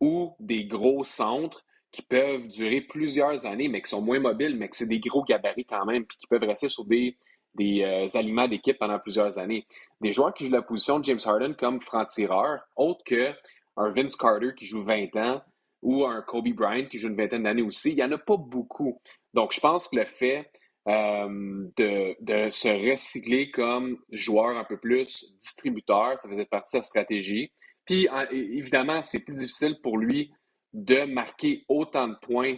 [0.01, 4.69] ou des gros centres qui peuvent durer plusieurs années, mais qui sont moins mobiles, mais
[4.69, 7.17] que c'est des gros gabarits quand même, puis qui peuvent rester sur des,
[7.55, 9.67] des euh, aliments d'équipe pendant plusieurs années.
[10.01, 13.35] Des joueurs qui jouent la position de James Harden comme franc-tireur, autre qu'un
[13.77, 15.43] Vince Carter qui joue 20 ans
[15.83, 18.37] ou un Kobe Bryant qui joue une vingtaine d'années aussi, il n'y en a pas
[18.37, 19.01] beaucoup.
[19.33, 20.51] Donc, je pense que le fait
[20.89, 26.83] euh, de, de, se recycler comme joueur un peu plus distributeur, ça faisait partie de
[26.83, 27.53] sa stratégie.
[27.85, 30.31] Puis, évidemment, c'est plus difficile pour lui
[30.73, 32.57] de marquer autant de points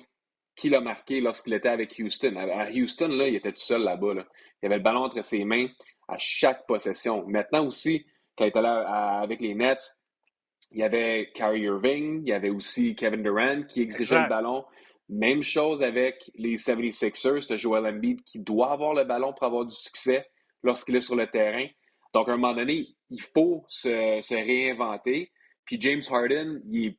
[0.56, 2.36] qu'il a marqué lorsqu'il était avec Houston.
[2.36, 4.12] À Houston, là, il était tout seul là-bas.
[4.62, 5.68] Il avait le ballon entre ses mains
[6.08, 7.24] à chaque possession.
[7.26, 9.90] Maintenant aussi, quand il était là avec les Nets,
[10.72, 14.64] il y avait Kyrie Irving, il y avait aussi Kevin Durant qui exigeait le ballon.
[15.08, 19.64] Même chose avec les 76ers de Joel Embiid qui doit avoir le ballon pour avoir
[19.64, 20.28] du succès
[20.62, 21.66] lorsqu'il est sur le terrain.
[22.12, 25.32] Donc, à un moment donné, il faut se, se réinventer.
[25.64, 26.98] Puis James Harden, il est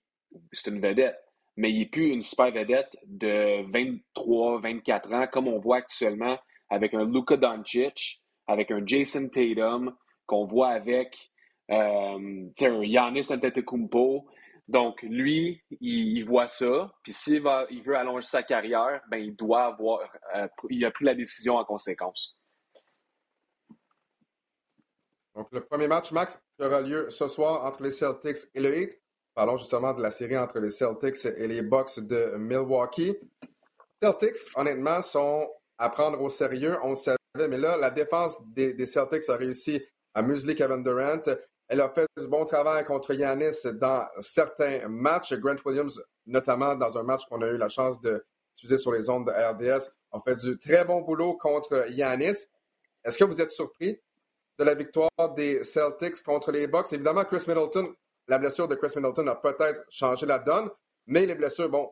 [0.51, 1.19] c'est une vedette,
[1.57, 6.37] mais il n'est plus une super vedette de 23, 24 ans, comme on voit actuellement
[6.69, 11.31] avec un Luka Doncic, avec un Jason Tatum, qu'on voit avec
[11.69, 14.25] euh, un Giannis Antetokounmpo.
[14.67, 19.65] Donc, lui, il, voit ça, puis s'il il veut allonger sa carrière, ben, il doit
[19.65, 19.99] avoir,
[20.35, 22.37] euh, il a pris la décision en conséquence.
[25.35, 28.77] Donc, le premier match, Max, qui aura lieu ce soir entre les Celtics et le
[28.77, 29.01] Heat.
[29.33, 33.15] Parlons justement de la série entre les Celtics et les Bucks de Milwaukee.
[34.01, 36.77] Celtics, honnêtement, sont à prendre au sérieux.
[36.83, 39.81] On le savait, mais là, la défense des, Celtics a réussi
[40.13, 41.23] à museler Kevin Durant.
[41.69, 45.33] Elle a fait du bon travail contre Yanis dans certains matchs.
[45.35, 49.09] Grant Williams, notamment dans un match qu'on a eu la chance de diffuser sur les
[49.09, 52.47] ondes de RDS, a fait du très bon boulot contre Yanis.
[53.05, 53.97] Est-ce que vous êtes surpris
[54.59, 56.91] de la victoire des Celtics contre les Bucks?
[56.91, 57.95] Évidemment, Chris Middleton
[58.27, 60.69] la blessure de Chris Middleton a peut-être changé la donne,
[61.07, 61.91] mais les blessures, bon,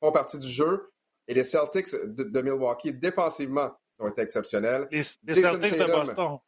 [0.00, 0.90] font partie du jeu.
[1.28, 4.86] Et les Celtics de, Milwaukee, défensivement, ont été exceptionnels.
[4.90, 6.38] Les, Celtics de Boston.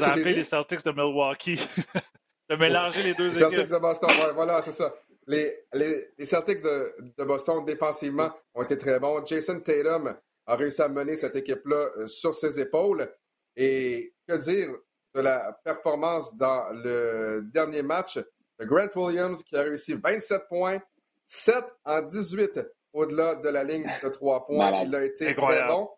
[0.00, 1.60] Appelez les Celtics de Milwaukee.
[2.50, 4.94] de mélanger les deux les Celtics de Boston, voilà, c'est ça.
[5.26, 9.24] Les, les, Celtics de, de, Boston, défensivement, ont été très bons.
[9.24, 13.08] Jason Tatum a réussi à mener cette équipe-là euh, sur ses épaules.
[13.54, 14.70] Et que dire
[15.14, 18.18] de la performance dans le dernier match
[18.58, 20.80] de Grant Williams qui a réussi 27 points,
[21.26, 22.60] 7 en 18
[22.92, 24.82] au-delà de la ligne de 3 points.
[24.82, 25.88] Il a été très bon.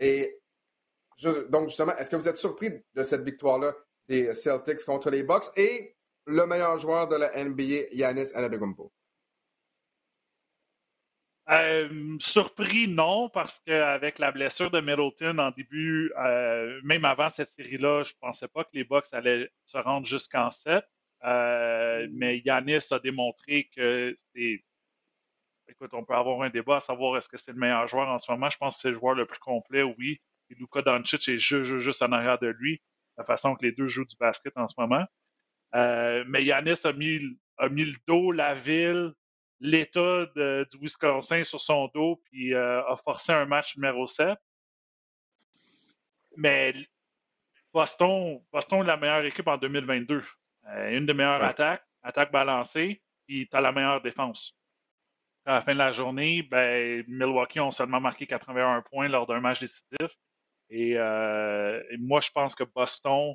[0.00, 0.40] Et
[1.48, 3.74] donc, justement, est-ce que vous êtes surpris de cette victoire-là
[4.06, 8.92] des Celtics contre les Bucks et le meilleur joueur de la NBA, Yanis Antetokounmpo?
[11.50, 17.50] Euh, surpris, non, parce qu'avec la blessure de Middleton en début, euh, même avant cette
[17.50, 20.84] série-là, je ne pensais pas que les Bucks allaient se rendre jusqu'en 7.
[21.24, 24.62] Euh, mais Yanis a démontré que c'est.
[25.68, 28.18] Écoute, on peut avoir un débat à savoir est-ce que c'est le meilleur joueur en
[28.18, 28.50] ce moment.
[28.50, 30.20] Je pense que c'est le joueur le plus complet, oui.
[30.50, 32.80] Et Luka Doncic est juste, juste en arrière de lui,
[33.16, 35.04] la façon que les deux jouent du basket en ce moment.
[35.74, 37.20] mais Yanis a mis,
[37.58, 39.12] a mis le dos, la ville,
[39.60, 44.38] l'État du Wisconsin sur son dos, puis euh, a forcé un match numéro 7.
[46.36, 46.74] Mais
[47.72, 50.22] Boston, Boston est la meilleure équipe en 2022.
[50.68, 54.54] Euh, une des meilleures attaques, attaque balancée, puis tu as la meilleure défense.
[55.44, 59.40] À la fin de la journée, ben, Milwaukee ont seulement marqué 81 points lors d'un
[59.40, 60.16] match décisif.
[60.70, 63.34] Et, euh, et, moi, je pense que Boston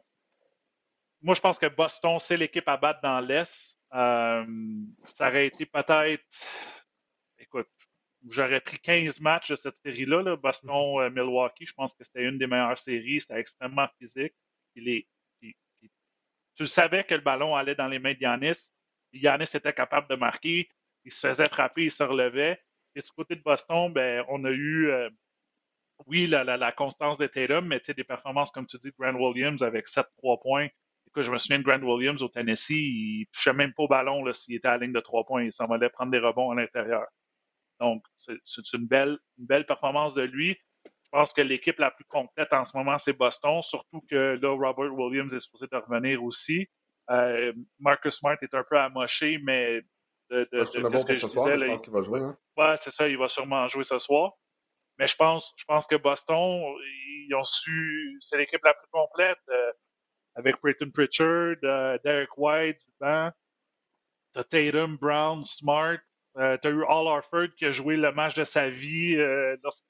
[1.24, 3.78] moi, je pense que Boston, c'est l'équipe à battre dans l'Est.
[3.94, 4.46] Euh,
[5.04, 6.24] ça aurait été peut-être.
[7.38, 7.70] Écoute,
[8.28, 11.68] j'aurais pris 15 matchs de cette série-là, Boston-Milwaukee.
[11.68, 13.22] Je pense que c'était une des meilleures séries.
[13.22, 14.34] C'était extrêmement physique.
[16.56, 18.72] tu savais que le ballon allait dans les mains de Yanis.
[19.12, 20.70] Yanis était capable de marquer.
[21.06, 22.60] Il se faisait frapper, il se relevait.
[22.96, 25.10] Et du côté de Boston, ben, on a eu, euh,
[26.08, 30.42] oui, la, constance de Tatum, mais des performances, comme tu dis, Grant Williams avec 7-3
[30.42, 30.68] points.
[31.22, 34.56] Je me souviens de Grant Williams au Tennessee, il touchait même pas au ballon s'il
[34.56, 35.44] était à la ligne de 3 points.
[35.44, 37.06] Il s'en allait prendre des rebonds à l'intérieur.
[37.80, 40.58] Donc, c'est une belle, une belle performance de lui.
[40.86, 44.50] Je pense que l'équipe la plus complète en ce moment, c'est Boston, surtout que là,
[44.50, 46.68] Robert Williams est supposé de revenir aussi.
[47.12, 49.82] Euh, Marcus Smart est un peu amoché, mais
[50.30, 52.22] de, de, de, bon ce soir, je pense qu'il va jouer.
[52.22, 52.38] Hein?
[52.58, 54.32] Ouais, c'est ça, il va sûrement jouer ce soir.
[54.98, 56.64] Mais je pense, je pense que Boston,
[57.28, 59.72] ils ont su, c'est l'équipe la plus complète, euh,
[60.36, 63.32] avec Britton Pritchard, euh, Derek White, t'as
[64.34, 66.00] Tatum, Brown, Smart,
[66.38, 69.88] euh, t'as eu Al Harford qui a joué le match de sa vie euh, lorsqu'il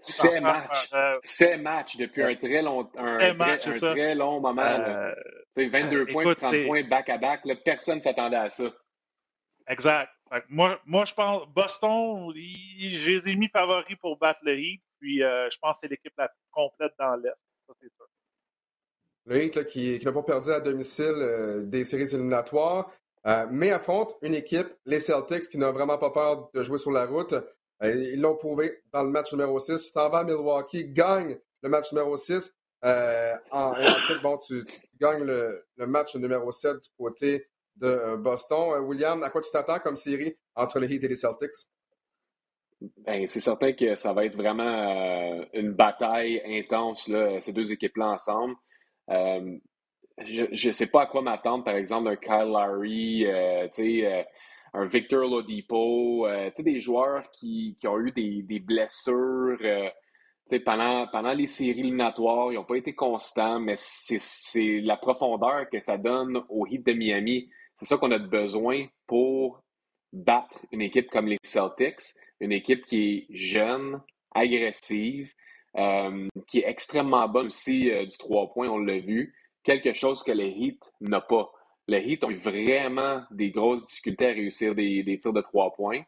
[0.00, 0.90] C'est match.
[1.22, 4.62] C'est match depuis un très long, un, match, un très long moment.
[4.62, 5.14] Euh,
[5.56, 7.42] 22 points, 30 points back-à-back.
[7.64, 8.64] personne ne s'attendait à ça.
[9.68, 10.12] Exact.
[10.48, 15.22] moi, moi, je pense Boston, je les ai mis favoris pour battre le Heat, puis
[15.22, 17.34] euh, je pense que c'est l'équipe la plus complète dans l'Est.
[17.66, 18.06] Ça, c'est sûr.
[19.26, 22.90] Le Heat qui, n'a pas perdu à domicile euh, des séries éliminatoires,
[23.26, 26.92] euh, mais affronte une équipe, les Celtics, qui n'a vraiment pas peur de jouer sur
[26.92, 27.34] la route.
[27.82, 29.86] ils l'ont prouvé dans le match numéro 6.
[29.86, 32.54] Tu t'en vas à Milwaukee, gagne le match numéro 6.
[32.82, 34.62] en, ensuite, bon, tu,
[35.00, 38.72] gagnes le, le, match numéro 7 du côté de euh, Boston.
[38.72, 41.68] Euh, William, à quoi tu t'attends comme série entre les Heat et les Celtics?
[42.98, 47.72] Ben, c'est certain que ça va être vraiment euh, une bataille intense, là, ces deux
[47.72, 48.54] équipes-là ensemble.
[49.08, 53.26] Je ne sais pas à quoi m'attendre, par exemple, d'un Kyle Lowry,
[54.74, 56.26] un Victor Lodipo,
[56.58, 59.58] des joueurs qui, ont eu des, des blessures.
[60.64, 65.80] pendant, pendant les séries éliminatoires, ils n'ont pas été constants, mais c'est la profondeur que
[65.80, 67.48] ça donne au Heat de Miami.
[67.74, 69.62] C'est ça qu'on a besoin pour
[70.12, 74.00] battre une équipe comme les Celtics, une équipe qui est jeune,
[74.34, 75.32] agressive,
[75.78, 80.22] euh, qui est extrêmement bonne aussi euh, du trois points, on l'a vu, quelque chose
[80.22, 81.50] que les Heat n'ont pas.
[81.86, 86.02] Les Heat ont eu vraiment des grosses difficultés à réussir des, tirs de trois points.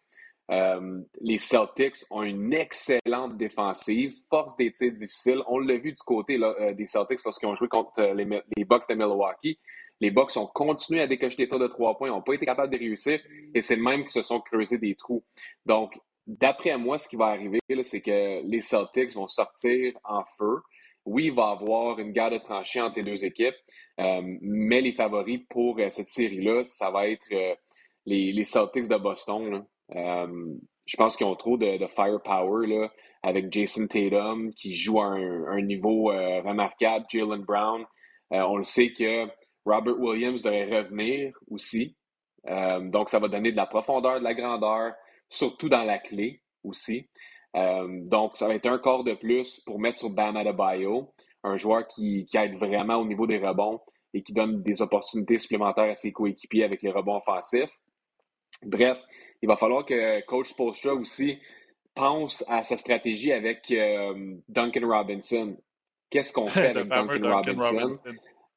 [0.50, 5.42] Euh, les Celtics ont une excellente défensive, force des tirs difficiles.
[5.46, 6.40] On l'a vu du côté
[6.74, 9.58] des Celtics lorsqu'ils ont joué contre les, Bucks de Milwaukee.
[10.00, 12.72] Les Bucks ont continué à décocher des tirs de trois points, n'ont pas été capables
[12.72, 13.20] de réussir,
[13.54, 15.22] et c'est même qui se sont creusés des trous.
[15.66, 20.58] Donc, d'après moi, ce qui va arriver, c'est que les Celtics vont sortir en feu.
[21.06, 23.54] Oui, il va y avoir une guerre de tranchées entre les deux équipes,
[23.98, 27.54] euh, mais les favoris pour euh, cette série-là, ça va être euh,
[28.04, 29.64] les, Celtics de Boston.
[29.90, 32.88] je pense qu'ils ont trop de, firepower
[33.22, 37.84] avec Jason Tatum qui joue à un, niveau remarquable, Jalen Brown.
[38.30, 39.26] on le sait que
[39.64, 41.96] Robert Williams devrait revenir aussi.
[42.46, 44.94] Donc, ça va donner de la profondeur, de la grandeur,
[45.28, 47.08] surtout dans la clé aussi.
[47.56, 51.12] Euh, donc, ça va être un corps de plus pour mettre sur Bam Adebayo,
[51.44, 53.80] un joueur qui, aide vraiment au niveau des rebonds
[54.14, 57.70] et qui donne des opportunités supplémentaires à ses coéquipiers avec les rebonds offensifs.
[58.62, 59.00] Bref,
[59.42, 61.38] il va falloir que Coach Postra aussi
[61.94, 65.56] pense à sa stratégie avec euh, Duncan Robinson.
[66.10, 67.92] Qu'est-ce qu'on fait avec Duncan, Robinson?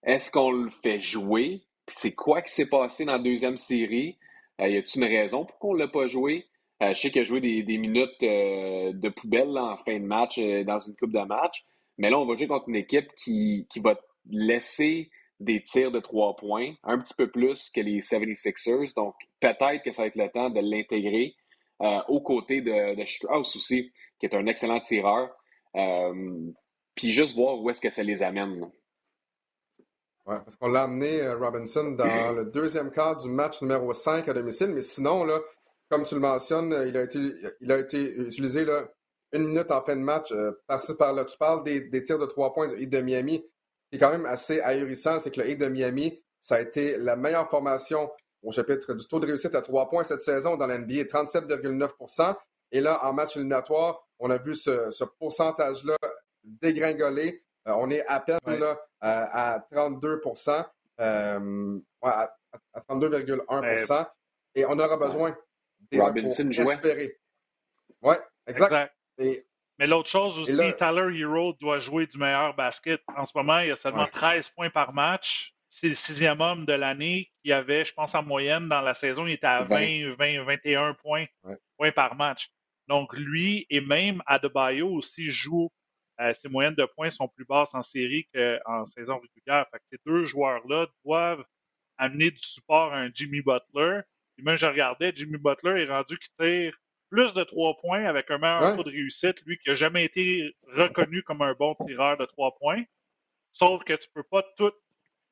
[0.03, 1.61] Est-ce qu'on le fait jouer?
[1.87, 4.17] C'est quoi qui s'est passé dans la deuxième série?
[4.59, 6.45] Euh, y a-t-il une raison pour qu'on ne l'a pas joué?
[6.81, 10.39] Euh, je sais qu'il a joué des, minutes euh, de poubelle en fin de match
[10.39, 11.63] dans une coupe de match.
[11.97, 13.95] Mais là, on va jouer contre une équipe qui, va
[14.29, 18.93] laisser des tirs de trois points, un petit peu plus que les 76ers.
[18.95, 21.35] Donc, peut-être que ça va être le temps de l'intégrer
[22.07, 25.29] aux côtés de, Strauss aussi, qui est un excellent tireur.
[26.95, 28.71] puis juste voir où est-ce que ça les amène.
[30.27, 34.27] Oui, parce qu'on l'a amené, euh, Robinson, dans le deuxième quart du match numéro 5
[34.27, 34.69] à domicile.
[34.69, 35.39] Mais sinon, là,
[35.91, 37.19] comme tu le mentionnes, il a été,
[37.59, 38.87] il a été utilisé là,
[39.33, 41.25] une minute en fin de match, euh, par-ci par-là.
[41.25, 43.43] Tu parles des, tirs de trois points Heat de Miami.
[43.43, 46.61] Ce qui est quand même assez ahurissant, c'est que le Heat de Miami, ça a
[46.61, 48.09] été la meilleure formation
[48.41, 52.35] au chapitre du taux de réussite à trois points cette saison dans l'NBA, 37,9%
[52.71, 55.97] Et là, en match éliminatoire, on a vu ce, ce pourcentage-là
[56.43, 57.43] dégringoler.
[57.67, 60.65] Euh, on est à peine là, à, 32%
[61.01, 62.33] euh, à,
[62.89, 64.07] 32,1%
[64.55, 65.35] et on aura besoin
[65.93, 67.17] Robinson espérer.
[68.01, 68.15] Oui,
[68.47, 68.93] exact.
[69.17, 73.01] Mais l'autre chose aussi, Tyler Hero doit jouer du meilleur basket.
[73.15, 75.53] En ce moment, il y a seulement 13 points par match.
[75.69, 79.25] c'est le sixième homme de l'année qui avait, je pense, en moyenne dans la saison,
[79.25, 81.25] il était à 20, 20, 21 points,
[81.77, 82.51] points par match.
[82.87, 85.71] Donc, lui et même Adebayo aussi jouent,
[86.19, 89.65] euh, ses moyennes de points sont plus basses en série qu'en saison régulière.
[89.71, 91.45] Fait que ces deux joueurs-là doivent
[91.97, 94.01] amener du support à un Jimmy Butler.
[94.41, 96.75] Et même, je regardais, Jimmy Butler est rendu qui tire
[97.09, 100.55] plus de trois points avec un meilleur taux de réussite, lui qui n'a jamais été
[100.73, 102.83] reconnu comme un bon tireur de trois points.
[103.51, 104.71] Sauf que tu peux pas tout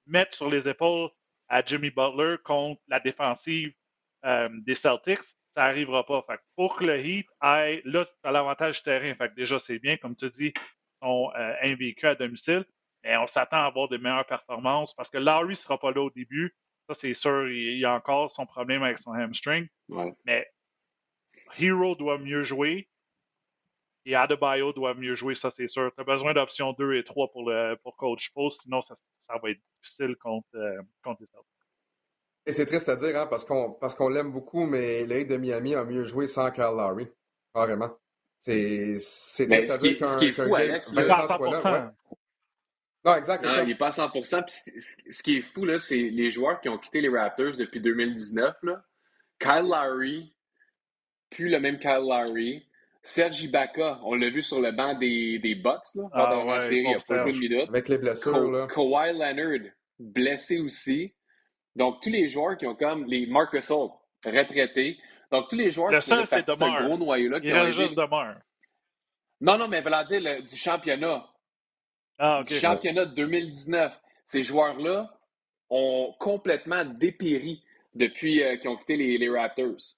[0.06, 1.10] mettre sur les épaules
[1.48, 3.74] à Jimmy Butler contre la défensive
[4.26, 5.24] euh, des Celtics,
[5.56, 6.24] ça n'arrivera pas.
[6.28, 9.16] Fait pour que le Heat aille, là, tu as l'avantage du terrain.
[9.16, 12.66] Fait déjà, c'est bien, comme tu dis, ils sont euh, invaincus à domicile.
[13.04, 16.02] Mais on s'attend à avoir de meilleures performances parce que Larry ne sera pas là
[16.02, 16.54] au début.
[16.90, 19.68] Ça, c'est sûr, il, y a encore son problème avec son hamstring.
[20.26, 20.48] Mais
[21.60, 22.90] Hero doit mieux jouer
[24.06, 25.92] et Adebayo doit mieux jouer, ça c'est sûr.
[25.94, 29.36] Tu as besoin d'options 2 et 3 pour, le, pour Coach Post, sinon ça, ça
[29.42, 31.46] va être difficile contre, euh, contre les Celtics.
[32.48, 35.38] Et c'est triste à dire, hein, parce qu'on parce qu'on l'aime beaucoup, mais l'Aide de
[35.38, 37.08] Miami a mieux joué sans Kyle Lowry.
[37.54, 37.92] Carrément.
[38.40, 38.96] C'est
[39.38, 41.94] triste à dire qu'un qu game soit
[43.12, 43.18] là.
[43.18, 43.64] Exact, c'est ça.
[43.64, 44.12] Il n'est pas à 100
[44.48, 48.56] ce qui est fou, c'est les joueurs qui ont quitté les Raptors depuis 2019.
[48.64, 48.84] Là.
[49.40, 50.34] Kyle Lowry,
[51.30, 52.66] plus le même Kyle Lowry.
[53.02, 56.60] Serge Ibaka, on l'a vu sur le banc des, des Bucks là, ah pendant la
[56.60, 57.70] série, il n'a pas joué une minute.
[57.70, 58.52] Avec les blessures.
[58.52, 58.68] là.
[58.68, 61.14] Kawhi Leonard, blessé aussi.
[61.76, 63.94] Donc, tous les joueurs qui ont comme les Marcus Holt,
[64.26, 64.98] retraités.
[65.32, 67.40] Donc, tous les joueurs qui ont fait ce gros noyau-là.
[67.42, 68.36] Il reste juste demeure.
[69.42, 71.26] Non, non, mais veut dire du championnat.
[72.20, 73.98] Ah, Du championnat de 2019.
[74.26, 75.18] Ces joueurs-là
[75.70, 77.64] ont complètement dépéri
[77.96, 79.96] depuis euh, qu'ils ont quitté les, les Raptors.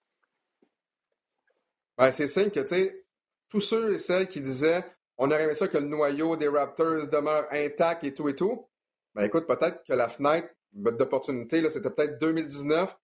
[1.98, 3.06] Ouais, c'est simple que, tu sais,
[3.50, 4.84] tous ceux et celles qui disaient
[5.24, 8.68] on aurait aimé ça que le noyau des Raptors demeure intact et tout et tout,
[9.14, 12.98] ben écoute, peut-être que la fenêtre d'opportunité, c'était peut-être 2019,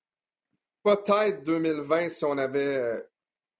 [0.83, 3.01] peut-être 2020 si on avait euh,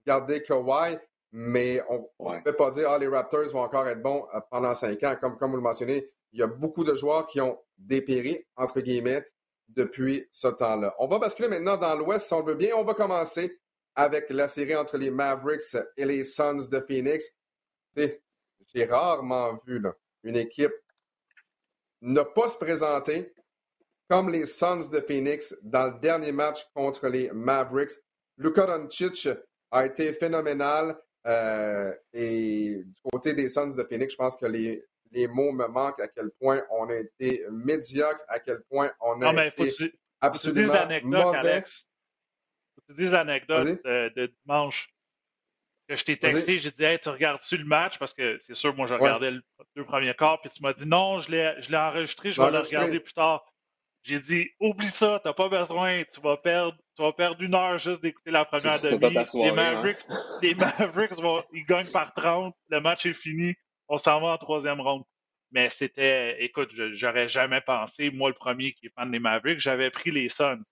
[0.04, 0.98] gardé Kawhi,
[1.32, 4.74] mais on ne peut pas dire ah, les Raptors vont encore être bons euh, pendant
[4.74, 5.16] cinq ans.
[5.20, 8.80] Comme, comme vous le mentionnez, il y a beaucoup de joueurs qui ont dépéri, entre
[8.80, 9.26] guillemets,
[9.68, 10.94] depuis ce temps-là.
[10.98, 12.74] On va basculer maintenant dans l'Ouest, si on veut bien.
[12.76, 13.60] On va commencer
[13.94, 17.26] avec la série entre les Mavericks et les Suns de Phoenix.
[17.96, 19.82] J'ai rarement vu
[20.22, 20.72] une équipe
[22.00, 23.34] ne pas se présenter
[24.08, 27.92] comme les Suns de Phoenix dans le dernier match contre les Mavericks.
[28.36, 29.28] Luka Doncic
[29.70, 30.98] a été phénoménal.
[31.28, 35.66] Euh, et du côté des Suns de Phoenix, je pense que les, les mots me
[35.66, 39.70] manquent à quel point on a été médiocre, à quel point on a été
[40.20, 41.38] absolument mauvais.
[41.38, 41.86] Alex.
[42.74, 44.88] Faut que tu dises l'anecdote de, dimanche
[45.86, 47.98] que je t'ai texté, j'ai dit hey, tu regardes-tu le match?
[47.98, 49.42] Parce que c'est sûr, moi, je regardais le
[49.76, 53.00] deux premiers quarts, puis tu m'as dit non, je l'ai enregistré, je vais le regarder
[53.00, 53.44] plus tard.
[54.02, 57.78] J'ai dit, oublie ça, t'as pas besoin, tu vas perdre, tu vas perdre une heure
[57.78, 58.98] juste d'écouter la première demi.
[58.98, 59.54] les hein.
[59.54, 60.02] Mavericks,
[60.42, 63.54] les Mavericks vont, ils gagnent par 30, le match est fini,
[63.86, 65.04] on s'en va en troisième ronde.
[65.52, 69.90] Mais c'était, écoute, j'aurais jamais pensé, moi le premier qui est fan des Mavericks, j'avais
[69.90, 70.64] pris les Suns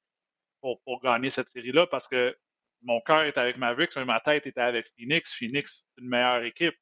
[0.61, 2.37] pour, pour gagner cette série-là parce que
[2.83, 5.33] mon cœur est avec Mavericks, mais ma tête était avec Phoenix.
[5.33, 6.75] Phoenix, c'est une meilleure équipe.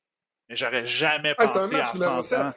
[0.48, 2.48] Mais j'aurais jamais pensé à 100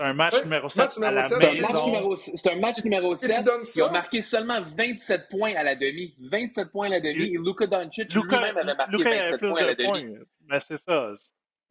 [0.00, 2.16] c'est un match numéro 7 à la maison.
[2.16, 3.44] C'est un match numéro 7.
[3.76, 6.14] Ils ont marqué seulement 27 points à la demi.
[6.18, 7.34] 27 points à la demi.
[7.34, 10.04] Et Luka Doncic lui-même avait marqué 27 points à la demi.
[10.04, 11.12] Mais ben, c'est ça.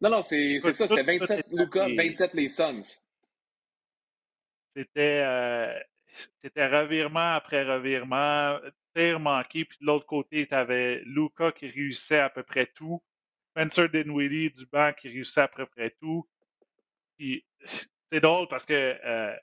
[0.00, 0.72] Non, non, c'est ça.
[0.72, 3.02] C'était 27 Luka, 27 les Suns.
[4.76, 5.74] C'était euh,
[6.40, 8.60] c'était revirement après revirement,
[8.94, 13.02] tir manqué, puis de l'autre côté, tu avais Luca qui réussissait à peu près tout,
[13.50, 16.24] Spencer Dinwiddie du banc qui réussissait à peu près tout.
[17.18, 17.44] Puis
[18.12, 19.34] c'est drôle parce que euh,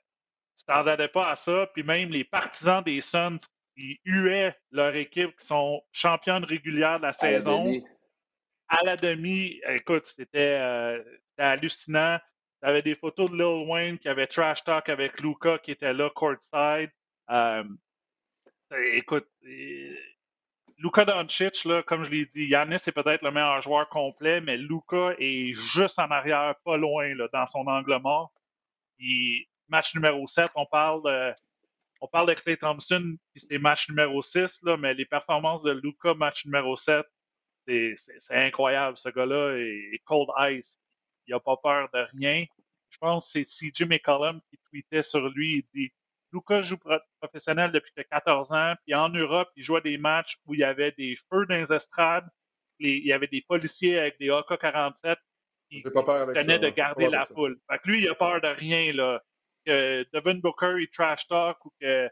[0.58, 1.68] tu t'attendais pas à ça.
[1.72, 3.38] Puis même les partisans des Suns
[3.76, 7.72] qui huaient leur équipe, qui sont championnes régulières de la saison,
[8.68, 11.02] à la demi, écoute, c'était euh,
[11.38, 12.18] hallucinant.
[12.62, 15.92] Tu avais des photos de Lil Wayne qui avait trash talk avec Luca qui était
[15.92, 16.90] là courtside.
[17.30, 17.64] Euh,
[18.92, 19.28] écoute,
[20.78, 24.56] Luka Doncic, là, comme je l'ai dit, Yannis est peut-être le meilleur joueur complet, mais
[24.56, 28.32] Luca est juste en arrière, pas loin, là, dans son angle mort.
[28.98, 31.34] Puis, match numéro 7, on parle de,
[32.00, 36.14] on parle Clay Thompson, puis c'était match numéro 6, là, mais les performances de Luca,
[36.14, 37.04] match numéro 7,
[37.66, 38.96] c'est incroyable.
[38.96, 40.78] Ce gars-là est, cold ice.
[41.26, 42.44] Il n'a pas peur de rien.
[42.88, 45.66] Je pense que c'est CJ McCollum qui tweetait sur lui.
[45.74, 45.92] Il dit
[46.32, 46.78] Luca joue
[47.20, 50.92] professionnel depuis 14 ans, puis en Europe, il jouait des matchs où il y avait
[50.92, 52.28] des feux dans les estrades,
[52.78, 55.16] il y avait des policiers avec des AK-47
[55.70, 57.58] qui tenaient de garder la foule.
[57.70, 59.22] Fait que lui, il a peur de rien, là.
[59.66, 62.08] que Devin Booker il trash talk ou que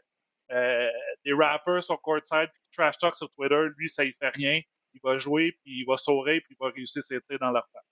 [0.51, 0.89] euh,
[1.25, 4.61] des rappers sont courtside puis trash talk sur Twitter, lui ça y fait rien.
[4.93, 7.67] Il va jouer puis il va sourire puis il va réussir ses tirs dans leur
[7.73, 7.83] face.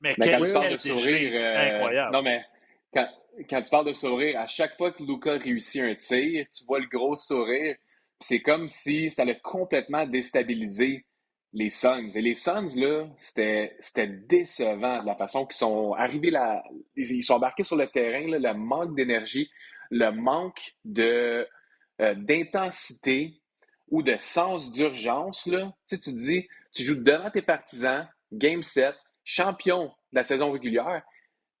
[0.00, 2.12] Mais, mais quand tu parles de sourire, euh, incroyable.
[2.12, 2.44] non mais
[2.92, 3.08] quand,
[3.48, 6.80] quand, tu parles de sourire, à chaque fois que Luca réussit un tir, tu vois
[6.80, 7.76] le gros sourire.
[8.20, 11.04] C'est comme si ça l'a complètement déstabilisé
[11.54, 12.08] les Suns.
[12.16, 16.62] Et les Suns, là, c'était, décevant de la façon qu'ils sont arrivés là.
[16.96, 19.48] Ils sont embarqués sur le terrain, là, le manque d'énergie,
[19.90, 21.44] le manque euh,
[21.98, 23.40] d'intensité
[23.88, 25.48] ou de sens d'urgence.
[25.88, 30.50] Tu, tu te dis, tu joues devant tes partisans, game set, champion de la saison
[30.50, 31.02] régulière.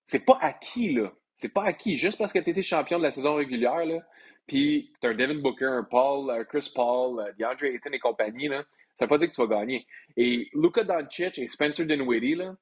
[0.04, 1.12] C'est pas acquis, là.
[1.36, 1.96] C'est pas acquis.
[1.96, 4.00] Juste parce que tu étais champion de la saison régulière, là,
[4.46, 7.98] puis tu as un Devin Booker, un Paul, un Chris Paul, euh, DeAndre Ayton et
[7.98, 8.64] compagnie, là,
[8.94, 9.86] ça ne veut pas dire que tu vas gagner.
[10.16, 12.54] Et Luka Doncic et Spencer Dinwiddie, là,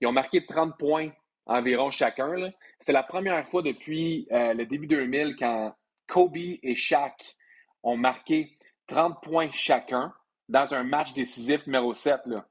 [0.00, 1.10] ils ont marqué 30 points
[1.46, 2.50] environ chacun.
[2.78, 5.74] C'est la première fois depuis euh, le début 2000 quand
[6.06, 7.36] Kobe et Shaq
[7.82, 10.12] ont marqué 30 points chacun
[10.48, 12.46] dans un match décisif numéro 7 là,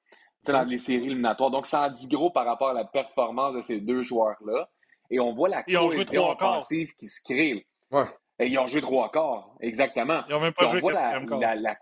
[0.47, 1.51] dans les séries éliminatoires.
[1.51, 4.69] Donc, ça en dit gros par rapport à la performance de ces deux joueurs-là.
[5.09, 7.65] Et on voit la cohésion offensive qui se crée.
[7.91, 8.05] Ouais.
[8.39, 10.23] Et ils ont joué trois quarts, exactement.
[10.29, 11.75] Ils n'ont même pas joué voit la,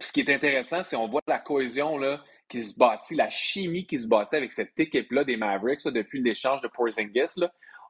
[0.00, 3.86] Ce qui est intéressant, c'est qu'on voit la cohésion là, qui se bâtit, la chimie
[3.86, 7.40] qui se bâtit avec cette équipe-là des Mavericks depuis l'échange de Porzingis.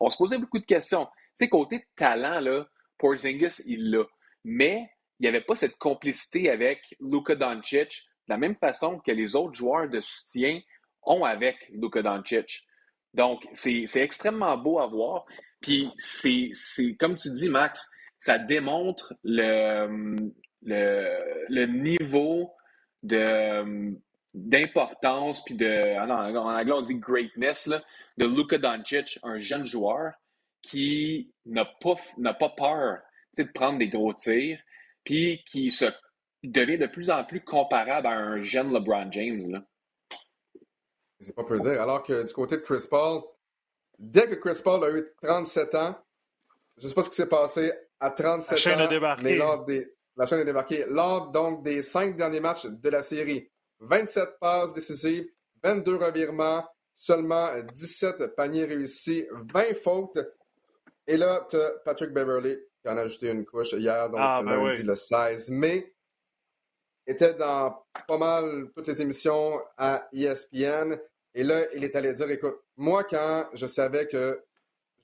[0.01, 1.05] On se posait beaucoup de questions.
[1.07, 2.65] Tu sais, côté talent,
[2.99, 4.05] Porzingis, il l'a.
[4.45, 4.89] Mais
[5.19, 9.37] il n'y avait pas cette complicité avec Luka Doncic de la même façon que les
[9.37, 10.61] autres joueurs de soutien
[11.03, 12.67] ont avec Luka Doncic.
[13.15, 15.27] Donc, c'est extrêmement beau à voir.
[15.61, 16.51] Puis, c'est
[16.99, 20.33] comme tu dis, Max, ça démontre le,
[20.63, 22.53] le, le niveau
[23.03, 23.97] de
[24.35, 27.83] d'importance, puis de, en, anglais on dit greatness, là,
[28.19, 30.13] de Luka Doncic, un jeune joueur
[30.63, 31.97] qui n'a pas,
[32.39, 32.99] pas peur
[33.37, 34.59] de prendre des gros tirs,
[35.05, 35.87] puis qui se
[36.43, 39.51] devient de plus en plus comparable à un jeune LeBron James.
[39.51, 39.63] Là.
[41.21, 41.81] C'est pas peu dire.
[41.81, 43.23] Alors que du côté de Chris Paul,
[43.99, 45.97] dès que Chris Paul a eu 37 ans,
[46.77, 49.25] je ne sais pas ce qui s'est passé à 37 la chaîne ans, a débarqué.
[49.25, 50.85] mais lors des, la chaîne est débarquée.
[50.89, 53.49] Lors donc des cinq derniers matchs de la série,
[53.81, 55.27] 27 passes décisives,
[55.63, 60.19] 22 revirements, seulement 17 paniers réussis, 20 fautes.
[61.07, 64.43] Et là, tu as Patrick Beverly qui en a ajouté une couche hier, donc ah,
[64.45, 65.95] ben lundi le 16 mai.
[67.07, 70.99] Était dans pas mal toutes les émissions à ESPN.
[71.35, 74.45] Et là, il est allé dire écoute, moi, quand je savais que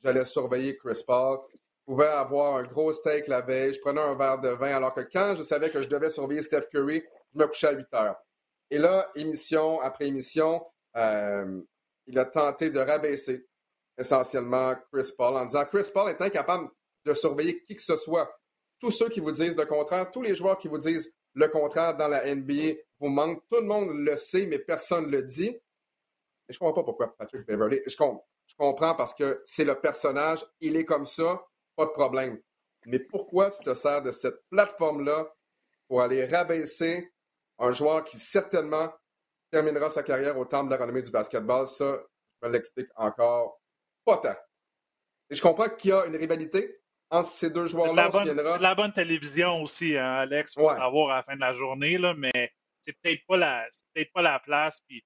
[0.02, 1.38] j'allais surveiller Chris Paul,
[1.84, 5.00] pouvais avoir un gros steak la veille, je prenais un verre de vin, alors que
[5.00, 7.02] quand je savais que je devais surveiller Steph Curry,
[7.34, 8.16] je me couchais à 8 heures.
[8.70, 10.64] Et là, émission après émission,
[10.96, 11.60] euh,
[12.06, 13.46] il a tenté de rabaisser
[13.98, 16.68] essentiellement Chris Paul en disant Chris Paul est incapable
[17.04, 18.30] de surveiller qui que ce soit.
[18.80, 21.96] Tous ceux qui vous disent le contraire, tous les joueurs qui vous disent le contraire
[21.96, 23.46] dans la NBA vous manquent.
[23.48, 25.48] Tout le monde le sait, mais personne ne le dit.
[25.48, 27.80] Et je ne comprends pas pourquoi Patrick Beverly.
[27.86, 27.96] Je,
[28.46, 31.44] je comprends parce que c'est le personnage, il est comme ça,
[31.76, 32.40] pas de problème.
[32.86, 35.26] Mais pourquoi tu te sers de cette plateforme-là
[35.88, 37.10] pour aller rabaisser
[37.58, 38.92] un joueur qui certainement
[39.50, 41.66] terminera sa carrière au temple de la renommée du basketball?
[41.66, 42.02] Ça,
[42.42, 43.60] je me l'explique encore
[44.04, 44.36] pas tant.
[45.30, 46.78] Et je comprends qu'il y a une rivalité
[47.10, 48.10] entre ces deux joueurs-là.
[48.10, 51.54] C'est de, la bonne télévision aussi, hein, Alex, pour savoir à la fin de la
[51.54, 54.80] journée, là, mais c'est peut-être pas la peut pas la place.
[54.86, 55.04] Puis,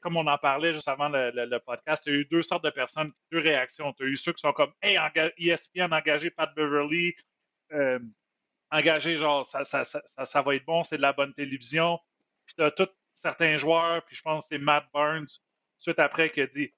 [0.00, 2.70] comme on en parlait juste avant le, podcast, il y a eu deux sortes de
[2.70, 3.92] personnes, deux réactions.
[3.92, 4.98] Tu as eu ceux qui sont comme Hey,
[5.38, 7.14] ESPN engagé Pat Beverly.
[7.72, 7.98] Euh,
[8.70, 11.98] engagé, genre, ça, ça, ça, ça, va être bon, c'est de la bonne télévision.
[12.46, 15.40] Puis tu as tous certains joueurs, puis je pense que c'est Matt Burns,
[15.78, 16.72] suite après, qui a dit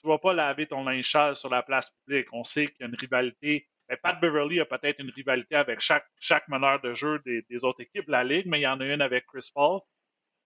[0.00, 2.28] Tu vas pas laver ton linge sale sur la place publique.
[2.32, 3.68] On sait qu'il y a une rivalité.
[3.88, 7.64] Mais Pat Beverly a peut-être une rivalité avec chaque, chaque meneur de jeu des, des,
[7.64, 9.80] autres équipes de la Ligue, mais il y en a une avec Chris Paul.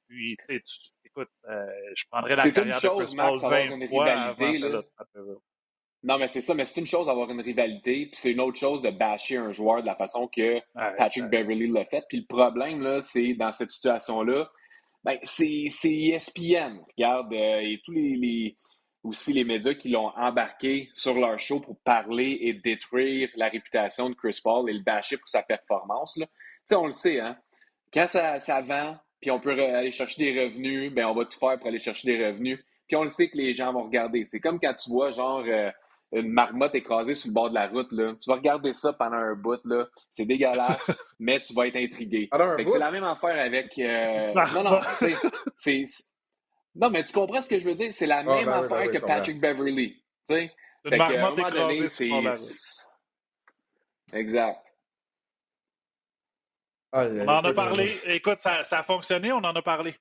[0.09, 4.39] Puis, tu, écoute, euh, je prendrais la carrière de Chris Paul 20 fois avant Pat
[4.39, 4.85] Beverly.
[6.03, 8.59] Non, mais c'est ça, mais c'est une chose d'avoir une rivalité, puis c'est une autre
[8.59, 10.61] chose de bâcher un joueur de la façon que
[10.99, 12.05] Patrick Beverly l'a fait.
[12.09, 14.51] Puis le problème, là, c'est dans cette situation-là,
[15.03, 16.81] ben, c'est ESPN.
[16.97, 18.57] Regarde, euh, et tous les,
[19.03, 24.09] aussi les médias qui l'ont embarqué sur leur show pour parler et détruire la réputation
[24.09, 26.15] de Chris Paul et le bâcher pour sa performance.
[26.15, 26.25] Tu
[26.65, 27.37] sais, on le sait, hein?
[27.93, 31.39] Quand ça, ça vend, puis on peut aller chercher des revenus, ben on va tout
[31.39, 32.63] faire pour aller chercher des revenus.
[32.87, 34.23] Puis on le sait que les gens vont regarder.
[34.25, 35.71] C'est comme quand tu vois, genre, euh,
[36.13, 37.91] une marmotte écrasée sur le bord de la route.
[37.93, 38.13] Là.
[38.23, 39.65] Tu vas regarder ça pendant un bout.
[39.65, 39.87] Là.
[40.11, 42.29] C'est dégueulasse, mais tu vas être intrigué.
[42.31, 43.79] c'est la même affaire avec.
[43.79, 44.81] Euh, non, non,
[45.57, 45.85] c'est.
[46.75, 47.91] Non, mais tu comprends ce que je veux dire?
[47.95, 50.03] C'est la ah, même ben affaire ben que Patrick Beverly.
[50.23, 50.53] sais
[50.85, 52.33] Une marmotte écrasée sur la
[54.13, 54.74] Exact.
[56.95, 57.97] On en a parlé.
[58.07, 59.95] Écoute, ça, ça, a fonctionné, on en a parlé.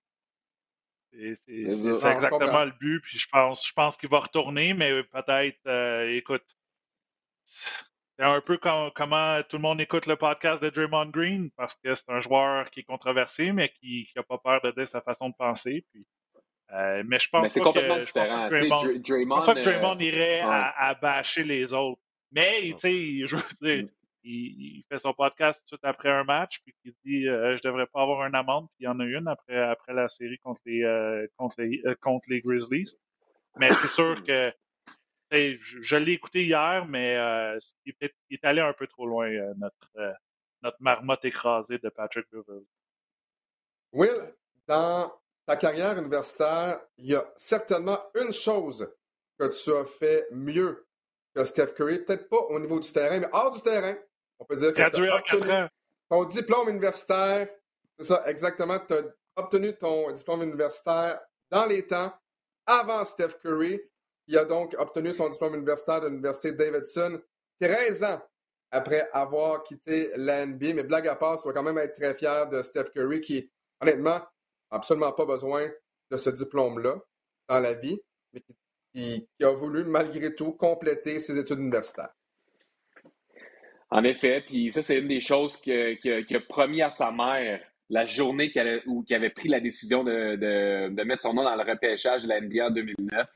[1.11, 3.01] C'est exactement le but.
[3.01, 6.43] Puis je pense, je pense qu'il va retourner, mais peut-être, euh, écoute,
[7.45, 11.75] c'est un peu comme, comment tout le monde écoute le podcast de Draymond Green, parce
[11.83, 15.01] que c'est un joueur qui est controversé, mais qui n'a pas peur de dire sa
[15.01, 15.85] façon de penser.
[15.91, 16.05] Puis,
[16.71, 18.49] euh, mais je pense c'est complètement différent.
[18.49, 22.01] Je pense que Draymond, que Draymond irait à, à, bâcher les autres.
[22.31, 23.87] Mais, tu sais, je veux dire,
[24.23, 28.01] il, fait son podcast tout après un match, puis il dit euh, je devrais pas
[28.01, 30.83] avoir une amende, puis il y en a une après, après la série contre les,
[30.83, 32.95] euh, contre, les, euh, contre les Grizzlies.
[33.57, 34.51] Mais c'est sûr que
[35.31, 37.13] je, l'ai écouté hier, mais
[37.85, 40.15] il, est, allé un peu trop loin, notre,
[40.63, 42.67] notre marmotte écrasée de Patrick Beverly.
[43.91, 44.33] Will,
[44.67, 45.11] dans
[45.45, 48.91] ta carrière universitaire, il y a certainement une chose
[49.37, 50.87] que tu as fait mieux
[51.35, 53.95] que Steph Curry, peut-être pas au niveau du terrain, mais hors du terrain.
[54.43, 55.67] On peut dire que
[56.09, 57.47] ton diplôme universitaire.
[57.97, 58.77] C'est ça, exactement.
[58.79, 59.03] Tu as
[59.37, 62.13] obtenu ton diplôme universitaire dans les temps,
[62.65, 63.79] avant Steph Curry,
[64.27, 67.21] qui a donc obtenu son diplôme universitaire de l'Université Davidson
[67.61, 68.21] 13 ans
[68.71, 70.73] après avoir quitté la NBA.
[70.73, 73.49] Mais blague à part, tu vas quand même être très fier de Steph Curry, qui,
[73.79, 74.29] honnêtement, n'a
[74.71, 75.69] absolument pas besoin
[76.11, 76.99] de ce diplôme-là
[77.47, 77.97] dans la vie,
[78.33, 78.43] mais
[78.93, 82.13] qui, a voulu, malgré tout, compléter ses études universitaires.
[83.93, 87.59] En effet, puis ça, c'est une des choses qu'il a promis à sa mère
[87.91, 92.27] la journée qu'il avait pris la décision de, mettre son nom dans le repêchage de
[92.27, 93.27] la NBA en 2009,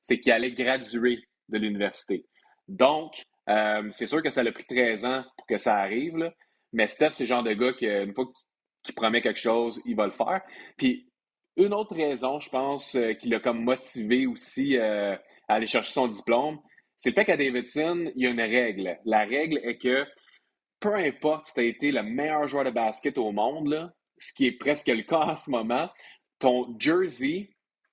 [0.00, 2.24] c'est qu'il allait graduer de l'université.
[2.66, 6.32] Donc, euh, c'est sûr que ça l'a pris 13 ans pour que ça arrive,
[6.72, 8.24] mais Steph, c'est le genre de gars qui, une fois
[8.82, 10.40] qu'il promet quelque chose, il va le faire.
[10.78, 11.10] Puis,
[11.56, 15.14] une autre raison, je pense, euh, qui l'a comme motivé aussi euh,
[15.46, 16.58] à aller chercher son diplôme,
[17.00, 18.98] c'est fait qu'à Davidson, il y a une règle.
[19.06, 20.04] La règle est que
[20.80, 24.46] peu importe si tu as été le meilleur joueur de basket au monde, ce qui
[24.46, 25.88] est presque le cas en ce moment,
[26.38, 27.48] ton jersey,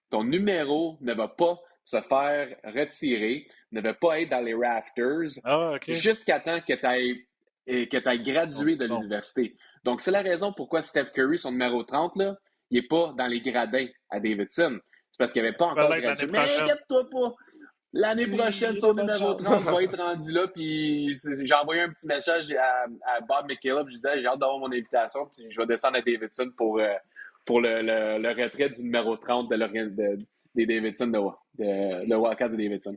[0.10, 5.40] ton numéro ne va pas se faire retirer, ne va pas être dans les rafters
[5.46, 7.26] ah, jusqu'à temps que tu
[7.66, 9.56] aies, que gradué de l'université.
[9.86, 12.36] Donc, c'est la raison pourquoi Steph Curry, son numéro 30, là,
[12.72, 14.82] il n'est pas dans les gradins à Davidson.
[15.12, 16.28] C'est parce qu'il n'avait pas encore gradué.
[16.28, 17.36] Mais inquiète-toi pas!
[17.98, 20.48] L'année prochaine, son numéro 30 va être rendu là.
[20.48, 22.86] Puis j'ai envoyé un petit message à,
[23.22, 23.88] Bob McCaleb.
[23.88, 25.26] Je disais, j'ai hâte d'avoir mon invitation.
[25.34, 26.94] Puis je vais descendre à Davidson pour, euh,
[27.44, 30.20] pour le, le, retrait du numéro 30 de,
[30.54, 31.20] des Davidson, de,
[31.58, 32.96] le Wildcats de Davidson.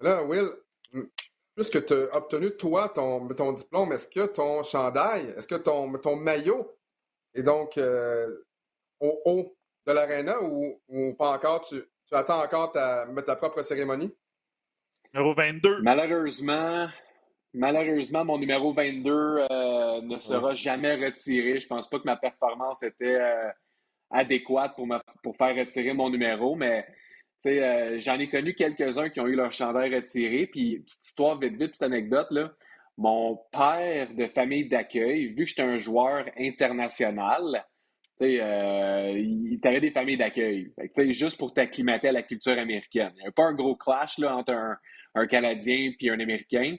[0.00, 0.48] Là, Will,
[1.54, 5.92] puisque tu as obtenu, toi, ton, ton diplôme, est-ce que ton chandail, est-ce que ton,
[5.98, 6.66] ton maillot
[7.34, 8.26] est donc euh,
[9.00, 9.54] au haut
[9.86, 11.60] de l'aréna ou, ou pas encore?
[11.60, 11.76] Tu,
[12.12, 14.12] tu attends encore ta, ta propre cérémonie?
[15.14, 15.80] Numéro 22.
[15.82, 16.88] Malheureusement,
[17.54, 21.58] malheureusement, mon numéro 22 euh, ne sera jamais retiré.
[21.58, 23.48] Je pense pas que ma performance était euh,
[24.10, 24.86] adéquate pour,
[25.22, 26.86] pour faire retirer mon numéro, mais
[27.46, 30.46] euh, j'en ai connu quelques-uns qui ont eu leur chandail retiré.
[30.46, 32.52] Puis, petite histoire vite, vite, petite anecdote, là.
[32.98, 37.64] Mon père de famille d'accueil, vu que j'étais un joueur international,
[38.22, 40.72] euh, il t'avait des familles d'accueil.
[41.10, 43.10] Juste pour t'acclimater à la culture américaine.
[43.14, 44.76] Il n'y avait pas un gros clash là, entre un,
[45.14, 46.76] un Canadien et un Américain.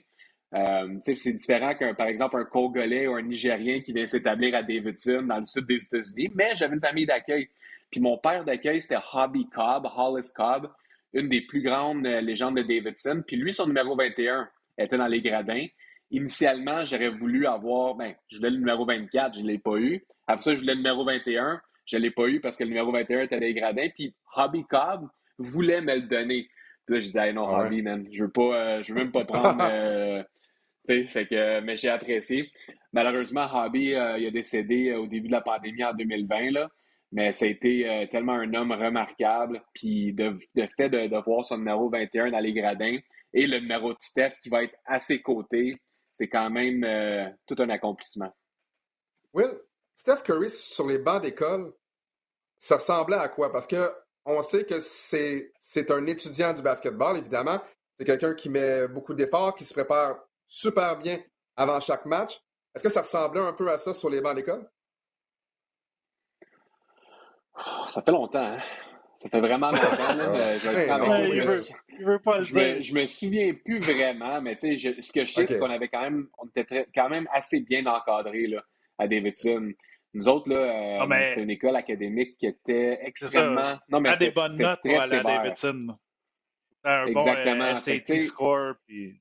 [0.54, 4.62] Euh, c'est différent qu'un, par exemple, un Congolais ou un Nigérien qui vient s'établir à
[4.62, 7.48] Davidson, dans le sud des États-Unis, mais j'avais une famille d'accueil.
[7.90, 10.70] Puis mon père d'accueil, c'était Hobby Cobb, Hollis Cobb,
[11.12, 13.22] une des plus grandes euh, légendes de Davidson.
[13.26, 15.66] Puis lui, son numéro 21 était dans les gradins.
[16.10, 20.04] Initialement, j'aurais voulu avoir, ben, je voulais le numéro 24, je ne l'ai pas eu.
[20.26, 21.60] Après ça, je voulais le numéro 21.
[21.86, 23.88] Je ne l'ai pas eu parce que le numéro 21 était des gradins.
[23.94, 25.08] Puis Hobby Cobb
[25.38, 26.48] voulait me le donner.
[26.86, 29.12] Puis là, je disais, non, ah Hobby, man, je veux pas, euh, je veux même
[29.12, 30.24] pas prendre.
[30.86, 32.52] Euh, fait que, mais j'ai apprécié.
[32.92, 36.50] Malheureusement, Hobby, euh, il a décédé au début de la pandémie en 2020.
[36.50, 36.68] Là.
[37.10, 39.62] Mais ça a été tellement un homme remarquable.
[39.72, 42.98] Puis de, de fait de, de, voir son numéro 21 dans les gradins
[43.32, 45.74] et le numéro de Steph qui va être à ses côtés,
[46.12, 46.86] c'est quand même
[47.46, 48.30] tout un accomplissement.
[49.32, 49.54] Will,
[49.96, 51.72] Steph Curry sur les bancs d'école,
[52.58, 53.52] ça ressemblait à quoi?
[53.52, 53.92] Parce que
[54.26, 57.60] on sait que c'est, c'est un étudiant du basketball, évidemment.
[57.96, 60.16] C'est quelqu'un qui met beaucoup d'efforts, qui se prépare
[60.46, 61.20] super bien
[61.56, 62.40] avant chaque match.
[62.74, 64.68] Est-ce que ça ressemblait un peu à ça sur les bancs d'école?
[67.88, 68.58] Ça fait longtemps, hein?
[69.18, 69.86] Ça fait vraiment longtemps.
[72.42, 75.70] je, me, me souviens plus vraiment, mais tu sais, ce que je sais, c'est qu'on
[75.70, 78.62] avait quand même, on était quand même assez bien encadré là,
[78.98, 79.72] à Davidson.
[80.14, 83.78] Nous autres, là, euh, c'était une école académique qui était extrêmement.
[83.88, 85.96] Non, mais à des bonnes notes à la Davidson.
[86.70, 87.72] C'était un Exactement.
[87.72, 88.74] bon que, SAT score.
[88.86, 89.20] Puis...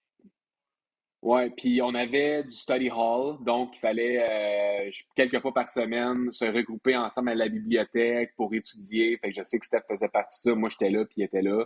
[1.23, 6.29] Ouais, puis on avait du study hall, donc il fallait euh, quelques fois par semaine
[6.31, 9.17] se regrouper ensemble à la bibliothèque pour étudier.
[9.17, 10.55] Fait que je sais que Steph faisait partie de ça.
[10.55, 11.65] Moi, j'étais là, puis il était là.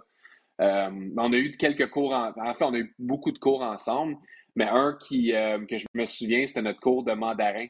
[0.62, 2.32] Euh, on a eu quelques cours, en...
[2.38, 4.16] en fait, on a eu beaucoup de cours ensemble,
[4.55, 7.66] mais un qui, euh, que je me souviens, c'était notre cours de mandarin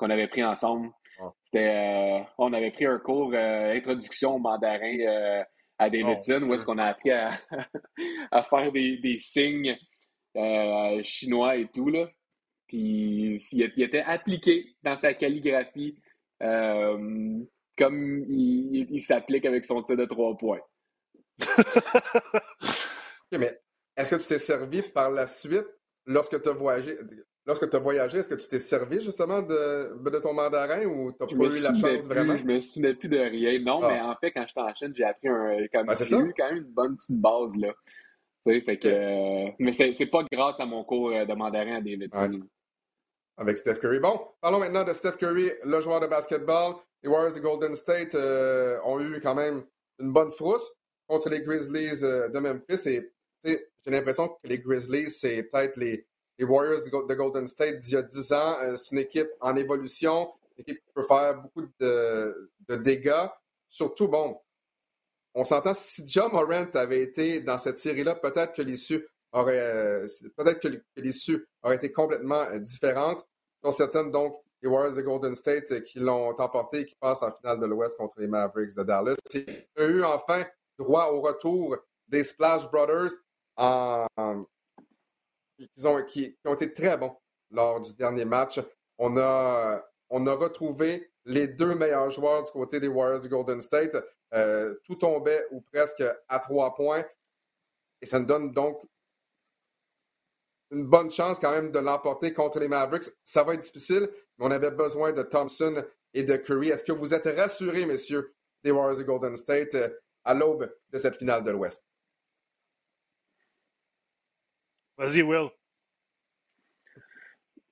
[0.00, 0.90] qu'on avait pris ensemble.
[1.22, 1.30] Oh.
[1.44, 5.44] C'était, euh, on avait pris un cours euh, introduction au mandarin euh,
[5.78, 7.30] à Davidson, où est-ce qu'on a appris à,
[8.32, 9.78] à faire des, des signes
[10.36, 12.08] euh, chinois et tout, là.
[12.66, 15.98] Puis il, il était appliqué dans sa calligraphie
[16.42, 17.38] euh,
[17.76, 20.60] comme il, il s'applique avec son tir de trois points.
[23.32, 23.60] Mais
[23.96, 25.66] est-ce que tu t'es servi par la suite
[26.06, 26.96] lorsque tu as voyagé?
[27.50, 31.10] Lorsque tu as voyagé, est-ce que tu t'es servi justement de, de ton mandarin ou
[31.10, 32.36] tu pas eu la chance plus, vraiment?
[32.36, 33.58] je me souvenais plus de rien.
[33.60, 33.88] Non, Ah.
[33.88, 35.66] mais en fait, quand j'étais en Chine, j'ai appris un.
[35.72, 37.74] Comme, Ben, j'ai eu quand même une bonne petite base, là.
[38.44, 41.80] Fait que, euh, mais c'est c'est pas grâce à mon cours euh, de mandarin à
[41.80, 42.34] Davidson.
[42.34, 42.46] Ouais.
[43.36, 43.98] Avec Steph Curry.
[43.98, 46.74] Bon, parlons maintenant de Steph Curry, le joueur de basketball.
[47.02, 49.64] Les Warriors de Golden State euh, ont eu quand même
[49.98, 50.70] une bonne frousse
[51.08, 52.88] contre les Grizzlies euh, de Memphis.
[52.88, 53.10] Et
[53.44, 56.06] j'ai l'impression que les Grizzlies, c'est peut-être les,
[56.40, 58.56] les Warriors de, Go- de Golden State d'il y a 10 ans.
[58.62, 63.26] Euh, c'est une équipe en évolution, une équipe qui peut faire beaucoup de, dégâts.
[63.68, 64.40] Surtout, bon,
[65.34, 70.06] on s'entend, si John Morant avait été dans cette série-là, peut-être que l'issue aurait, euh,
[70.36, 73.24] peut-être que, l'issue aurait été complètement euh, différente.
[73.62, 77.32] Sont certaines, donc, les Warriors de Golden State qui l'ont emporté et qui passent en
[77.32, 79.14] finale de l'Ouest contre les Mavericks de Dallas.
[79.34, 80.44] Il y a eu enfin
[80.78, 81.76] droit au retour
[82.08, 83.12] des Splash Brothers
[83.56, 84.06] en-
[86.08, 87.16] qui, ont, été très bons
[87.50, 88.60] lors du dernier match.
[88.98, 93.96] On a, retrouvé les deux meilleurs joueurs du côté des Warriors de Golden State.
[94.32, 97.04] Euh, tout tombait ou presque à trois points.
[98.00, 98.82] Et ça nous donne donc
[100.70, 103.10] une bonne chance quand même de l'emporter contre les Mavericks.
[103.24, 104.08] Ça va être difficile,
[104.38, 105.84] mais on avait besoin de Thompson
[106.14, 106.70] et de Curry.
[106.70, 109.88] Est-ce que vous êtes rassurés, messieurs, des Warriors de Golden State euh,
[110.24, 111.84] à l'aube de cette finale de l'Ouest?
[115.00, 115.50] Vas-y, Will.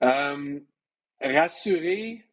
[0.03, 0.61] Euh,
[1.21, 2.25] rassuré,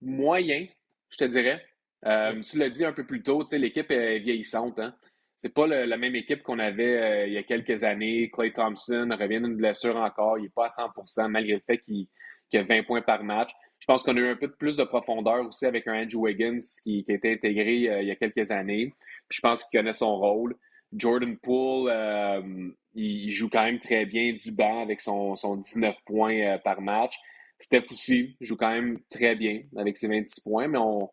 [0.00, 0.66] moyen,
[1.10, 1.64] je te dirais.
[2.06, 4.78] Euh, tu l'as dit un peu plus tôt, tu sais, l'équipe est vieillissante.
[4.78, 4.94] Hein?
[5.36, 8.30] C'est pas le- la même équipe qu'on avait euh, il y a quelques années.
[8.30, 10.38] Clay Thompson revient d'une blessure encore.
[10.38, 12.06] Il n'est pas à 100 malgré le fait qu'il
[12.54, 13.50] a 20 points par match.
[13.80, 16.22] Je pense qu'on a eu un peu de plus de profondeur aussi avec un Andrew
[16.22, 18.92] Wiggins qui, qui a été intégré euh, il y a quelques années.
[19.28, 20.56] Puis je pense qu'il connaît son rôle.
[20.92, 25.96] Jordan Poole, euh, il, joue quand même très bien du banc avec son, son 19
[26.04, 27.16] points euh, par match.
[27.60, 31.10] Steph aussi joue quand même très bien avec ses 26 points, mais on,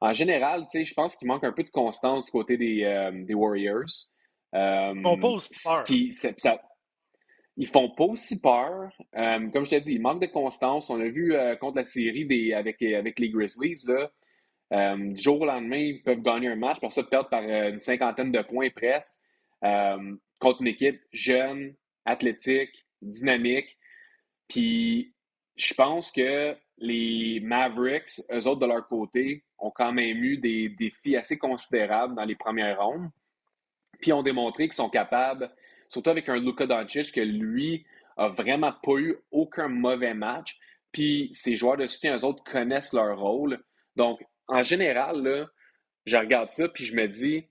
[0.00, 3.34] en général, je pense qu'il manque un peu de constance du côté des, euh, des
[3.34, 4.08] Warriors.
[4.54, 5.84] Euh, Ils font pas aussi peur.
[6.38, 6.62] ça-
[7.56, 8.88] ils font pas aussi peur.
[9.16, 10.88] Euh, comme je t'ai dit, il manque de constance.
[10.90, 14.08] On a vu contre la série des, avec, avec les Grizzlies, là,
[14.72, 17.70] euh, du jour au lendemain, ils peuvent gagner un match, pour ça perdre par euh,
[17.70, 19.22] une cinquantaine de points presque,
[19.64, 23.78] euh, contre une équipe jeune, athlétique, dynamique.
[24.48, 25.14] Puis
[25.56, 30.68] je pense que les Mavericks, eux autres de leur côté, ont quand même eu des
[30.68, 33.10] défis assez considérables dans les premières rondes.
[34.00, 35.50] Puis ont démontré qu'ils sont capables,
[35.88, 37.84] surtout avec un Luka Doncic, que lui
[38.16, 40.58] a vraiment pas eu aucun mauvais match.
[40.92, 43.60] Puis ces joueurs de soutien, eux autres, connaissent leur rôle.
[43.96, 45.46] Donc, en général, là,
[46.06, 47.46] je regarde ça, puis je me dis,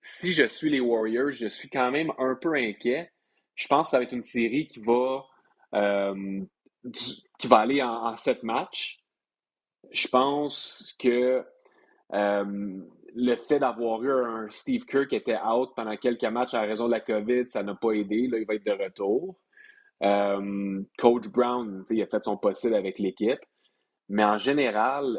[0.00, 3.10] si je suis les Warriors, je suis quand même un peu inquiet.
[3.54, 5.24] Je pense que ça va être une série qui va,
[5.74, 6.42] euh,
[6.92, 9.00] qui va aller en, sept matchs.
[9.90, 11.44] Je pense que
[12.12, 12.78] euh,
[13.14, 16.86] le fait d'avoir eu un Steve Kerr qui était out pendant quelques matchs à raison
[16.86, 18.26] de la COVID, ça n'a pas aidé.
[18.26, 19.40] Là, il va être de retour.
[20.02, 23.40] Euh, Coach Brown, il a fait son possible avec l'équipe.
[24.10, 25.18] Mais en général,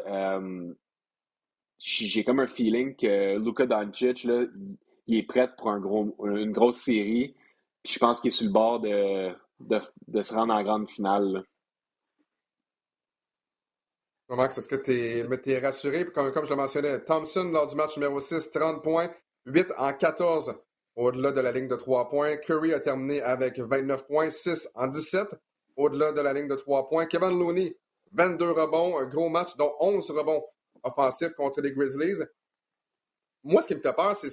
[1.78, 4.76] j'ai comme un feeling que Luka Doncic, il-
[5.08, 7.34] est prêt pour une grosse série.
[7.82, 11.32] Puis je pense qu'il est sur le bord de, se rendre en grande finale.
[11.32, 11.42] là.
[14.28, 16.04] Max, est-ce que tu es, rassuré?
[16.06, 19.08] Comme, comme je le mentionnais, Thompson, lors du match numéro 6, 30 points,
[19.44, 20.52] 8 en 14
[20.96, 22.36] au-delà de la ligne de 3 points.
[22.38, 25.36] Curry a terminé avec 29 points, 6 en 17
[25.76, 27.06] au-delà de la ligne de 3 points.
[27.06, 27.76] Kevin Looney,
[28.12, 30.44] 22 rebonds, un gros match, dont 11 rebonds
[30.82, 32.22] offensifs contre les Grizzlies.
[33.42, 34.28] Moi, ce qui me fait peur, c'est,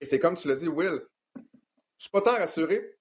[0.00, 1.00] et c'est comme tu l'as dit, Will,
[1.36, 2.98] je suis pas tant rassuré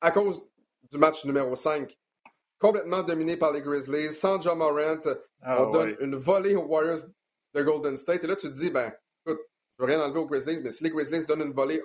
[0.00, 0.42] à cause
[0.90, 1.96] du match numéro 5.
[2.58, 5.00] Complètement dominé par les Grizzlies, sans John Morant,
[5.40, 5.96] Ah, on donne ouais.
[6.00, 7.00] une volée aux Warriors
[7.54, 8.24] de Golden State.
[8.24, 8.92] Et là, tu te dis, ben,
[9.26, 9.40] écoute,
[9.78, 11.82] je veux rien enlever aux Grizzlies, mais si les Grizzlies donnent une volée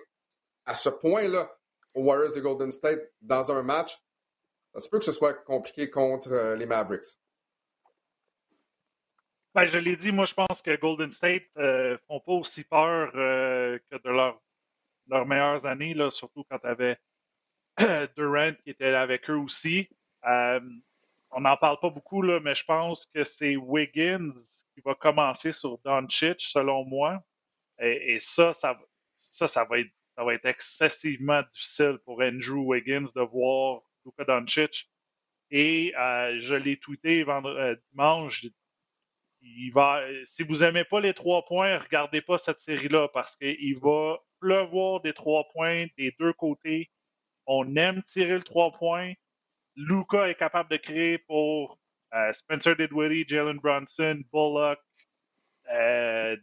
[0.65, 1.51] à ce point-là
[1.93, 3.97] aux Warriors de Golden State dans un match,
[4.73, 7.17] ça se peut que ce soit compliqué contre euh, les Mavericks.
[9.57, 12.63] Ben, je l'ai dit, moi, je pense que Golden State ne euh, font pas aussi
[12.63, 14.39] peur euh, que de leur,
[15.07, 16.99] leurs meilleures années, là, surtout quand tu avais
[18.15, 19.89] Durant qui était avec eux aussi.
[20.23, 24.31] on n'en parle pas beaucoup, là, mais je pense que c'est Wiggins
[24.75, 27.23] qui va commencer sur Doncic, selon moi.
[27.79, 28.79] Et, ça, ça,
[29.17, 34.23] ça, ça va être ça va être excessivement difficile pour Andrew Wiggins de voir Luka
[34.23, 34.87] Doncic.
[35.49, 38.45] Et euh, je l'ai tweeté euh, dimanche.
[39.41, 43.77] Il va, si vous n'aimez pas les trois points, regardez pas cette série-là parce qu'il
[43.79, 46.89] va pleuvoir des trois points des deux côtés.
[47.45, 49.13] On aime tirer le trois points.
[49.75, 51.79] Luca est capable de créer pour
[52.13, 54.79] euh, Spencer Dinwiddie, Jalen Brunson, Bullock,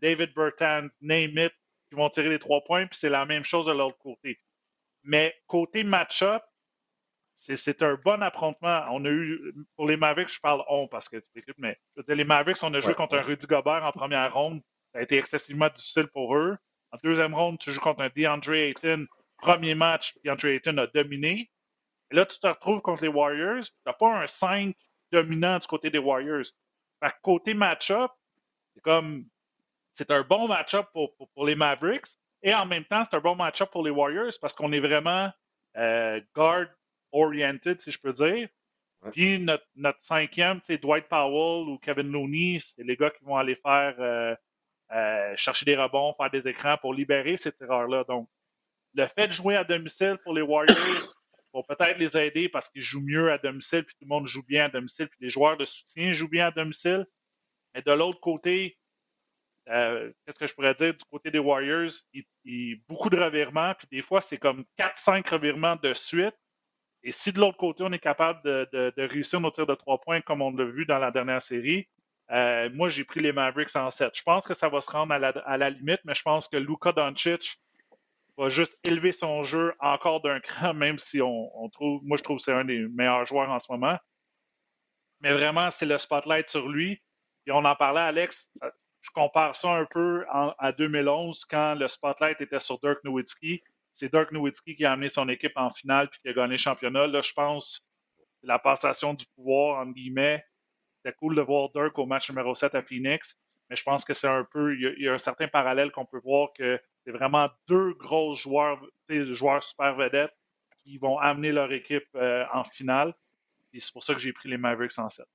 [0.01, 1.53] David Bertans, name it
[1.95, 4.41] vont tirer les trois points, puis c'est la même chose de l'autre côté.
[5.03, 6.43] Mais côté match-up,
[7.45, 8.85] c'est un bon affrontement.
[8.91, 11.17] On a eu, pour les Mavericks, je parle on parce que
[11.59, 14.33] mais je veux dire, les Mavericks, on a joué contre un Rudy Gobert en première
[14.33, 14.63] ronde.
[14.93, 16.57] Ça a été excessivement difficile pour eux.
[16.93, 19.07] En deuxième ronde, tu joues contre un DeAndre Ayton.
[19.39, 21.51] Premier match, DeAndre Ayton a dominé.
[22.11, 23.65] Et là, tu te retrouves contre les Warriors.
[23.65, 24.75] Tu n'as pas un 5
[25.13, 26.47] dominant du côté des Warriors.
[27.23, 28.11] Côté match-up,
[28.75, 29.27] c'est comme
[29.93, 32.07] c'est un bon match-up pour, pour, les Mavericks.
[32.43, 35.31] Et en même temps, c'est un bon match-up pour les Warriors parce qu'on est vraiment
[35.77, 36.21] euh,
[37.15, 38.49] guard-oriented, si je peux dire.
[39.13, 43.37] Puis notre, notre cinquième, c'est Dwight Powell ou Kevin Looney, c'est les gars qui vont
[43.37, 44.35] aller faire euh,
[44.93, 48.05] euh, chercher des rebonds, faire des écrans pour libérer ces tireurs-là.
[48.05, 48.29] Donc,
[48.95, 50.77] le fait de jouer à domicile pour les Warriors
[51.55, 54.43] va peut-être les aider parce qu'ils jouent mieux à domicile, puis tout le monde joue
[54.43, 57.07] bien à domicile, puis les joueurs de soutien jouent bien à domicile.
[57.75, 58.79] Mais de l'autre côté,
[59.69, 61.93] euh, qu'est-ce que je pourrais dire du côté des Warriors?
[62.13, 66.35] Il, il beaucoup de revirements, puis des fois, c'est comme 4-5 revirements de suite.
[67.05, 70.01] Et si de l'autre côté, on est capable de, de, réussir nos tirs de trois
[70.01, 71.87] points comme on l'a vu dans la dernière série,
[72.31, 74.11] euh, moi, j'ai pris les Mavericks en 7.
[74.15, 76.49] Je pense que ça va se rendre à la, à la limite, mais je pense
[76.49, 77.61] que Luka Doncic
[78.39, 82.23] va juste élever son jeu encore d'un cran, même si on, on, trouve, moi, je
[82.23, 83.99] trouve que c'est un des meilleurs joueurs en ce moment.
[85.21, 87.03] Mais vraiment, c'est le spotlight sur lui.
[87.47, 88.51] Et on en parlait, Alex,
[89.03, 93.63] je compare ça un peu à 2011 quand le spotlight était sur Dirk Nowitzki.
[93.95, 96.59] C'est Dirk Nowitzki qui a amené son équipe en finale puis qui a gagné le
[96.59, 97.07] championnat.
[97.07, 97.87] Là, je pense
[98.43, 100.45] la passation du pouvoir, entre guillemets.
[100.97, 103.37] C'était cool de voir Dirk au match numéro 7 à Phoenix,
[103.69, 106.21] mais je pense que c'est un peu, il y, a, un certain parallèle qu'on peut
[106.23, 110.35] voir que c'est vraiment deux gros joueurs, joueurs super vedettes
[110.83, 113.15] qui vont amener leur équipe euh, en finale.
[113.73, 115.27] Et c'est pour ça que j'ai pris les Mavericks en 7.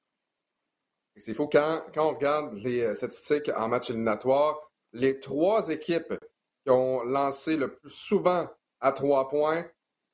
[1.17, 6.13] C'est quand, quand on regarde les euh, statistiques en match éliminatoire, les trois équipes
[6.69, 8.47] qui ont lancé le plus souvent
[8.79, 9.65] à trois points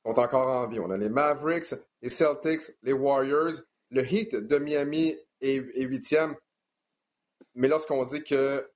[0.06, 0.80] sont encore en vie.
[0.80, 3.60] On a les Mavericks, les Celtics, les Warriors.
[3.90, 6.34] Le Heat de Miami est, huitième.
[7.54, 8.66] Mais lorsqu'on dit que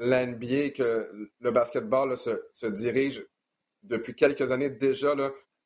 [0.00, 3.24] l'NBA, que le basketball se, dirige
[3.84, 5.14] depuis quelques années déjà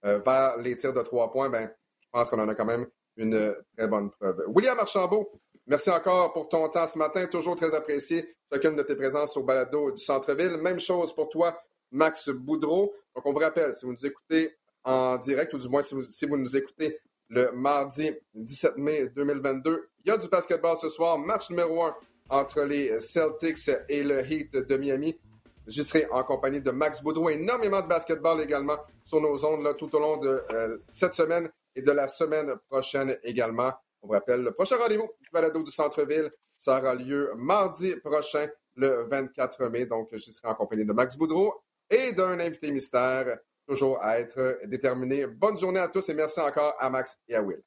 [0.04, 2.86] euh, vers les tirs de trois points, ben, je pense qu'on en a quand même
[3.16, 4.44] une très bonne preuve.
[4.48, 7.26] William Archambault, Merci encore pour ton temps ce matin.
[7.26, 10.58] Toujours très apprécié chacune de tes présences au balado du centre-ville.
[10.58, 11.58] Même chose pour toi,
[11.90, 12.94] Max Boudreau.
[13.14, 14.54] Donc, on vous rappelle, si vous nous écoutez
[14.84, 16.98] en direct, ou du moins si vous, nous écoutez
[17.30, 21.18] le mardi 17 mai 2022, il y a du basketball ce soir.
[21.18, 21.94] Match numéro un
[22.28, 25.18] entre les Celtics et le Heat de Miami.
[25.66, 27.30] J'y serai en compagnie de Max Boudreau.
[27.30, 31.50] Énormément de basketball également sur nos ondes là, tout au long de euh, cette semaine
[31.74, 33.72] et de la semaine prochaine également.
[34.04, 38.48] On vous rappelle, le prochain rendez-vous du balado du centre-ville, ça aura lieu mardi prochain,
[38.74, 39.86] le 24 mai.
[39.86, 41.54] Donc, je serai en compagnie de Max Boudreau
[41.88, 45.26] et d'un invité mystère, toujours à être déterminé.
[45.26, 47.62] Bonne journée à tous et merci encore à Max et à Will.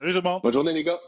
[0.00, 0.42] Salut tout le monde.
[0.42, 1.00] Bonne journée, les gars.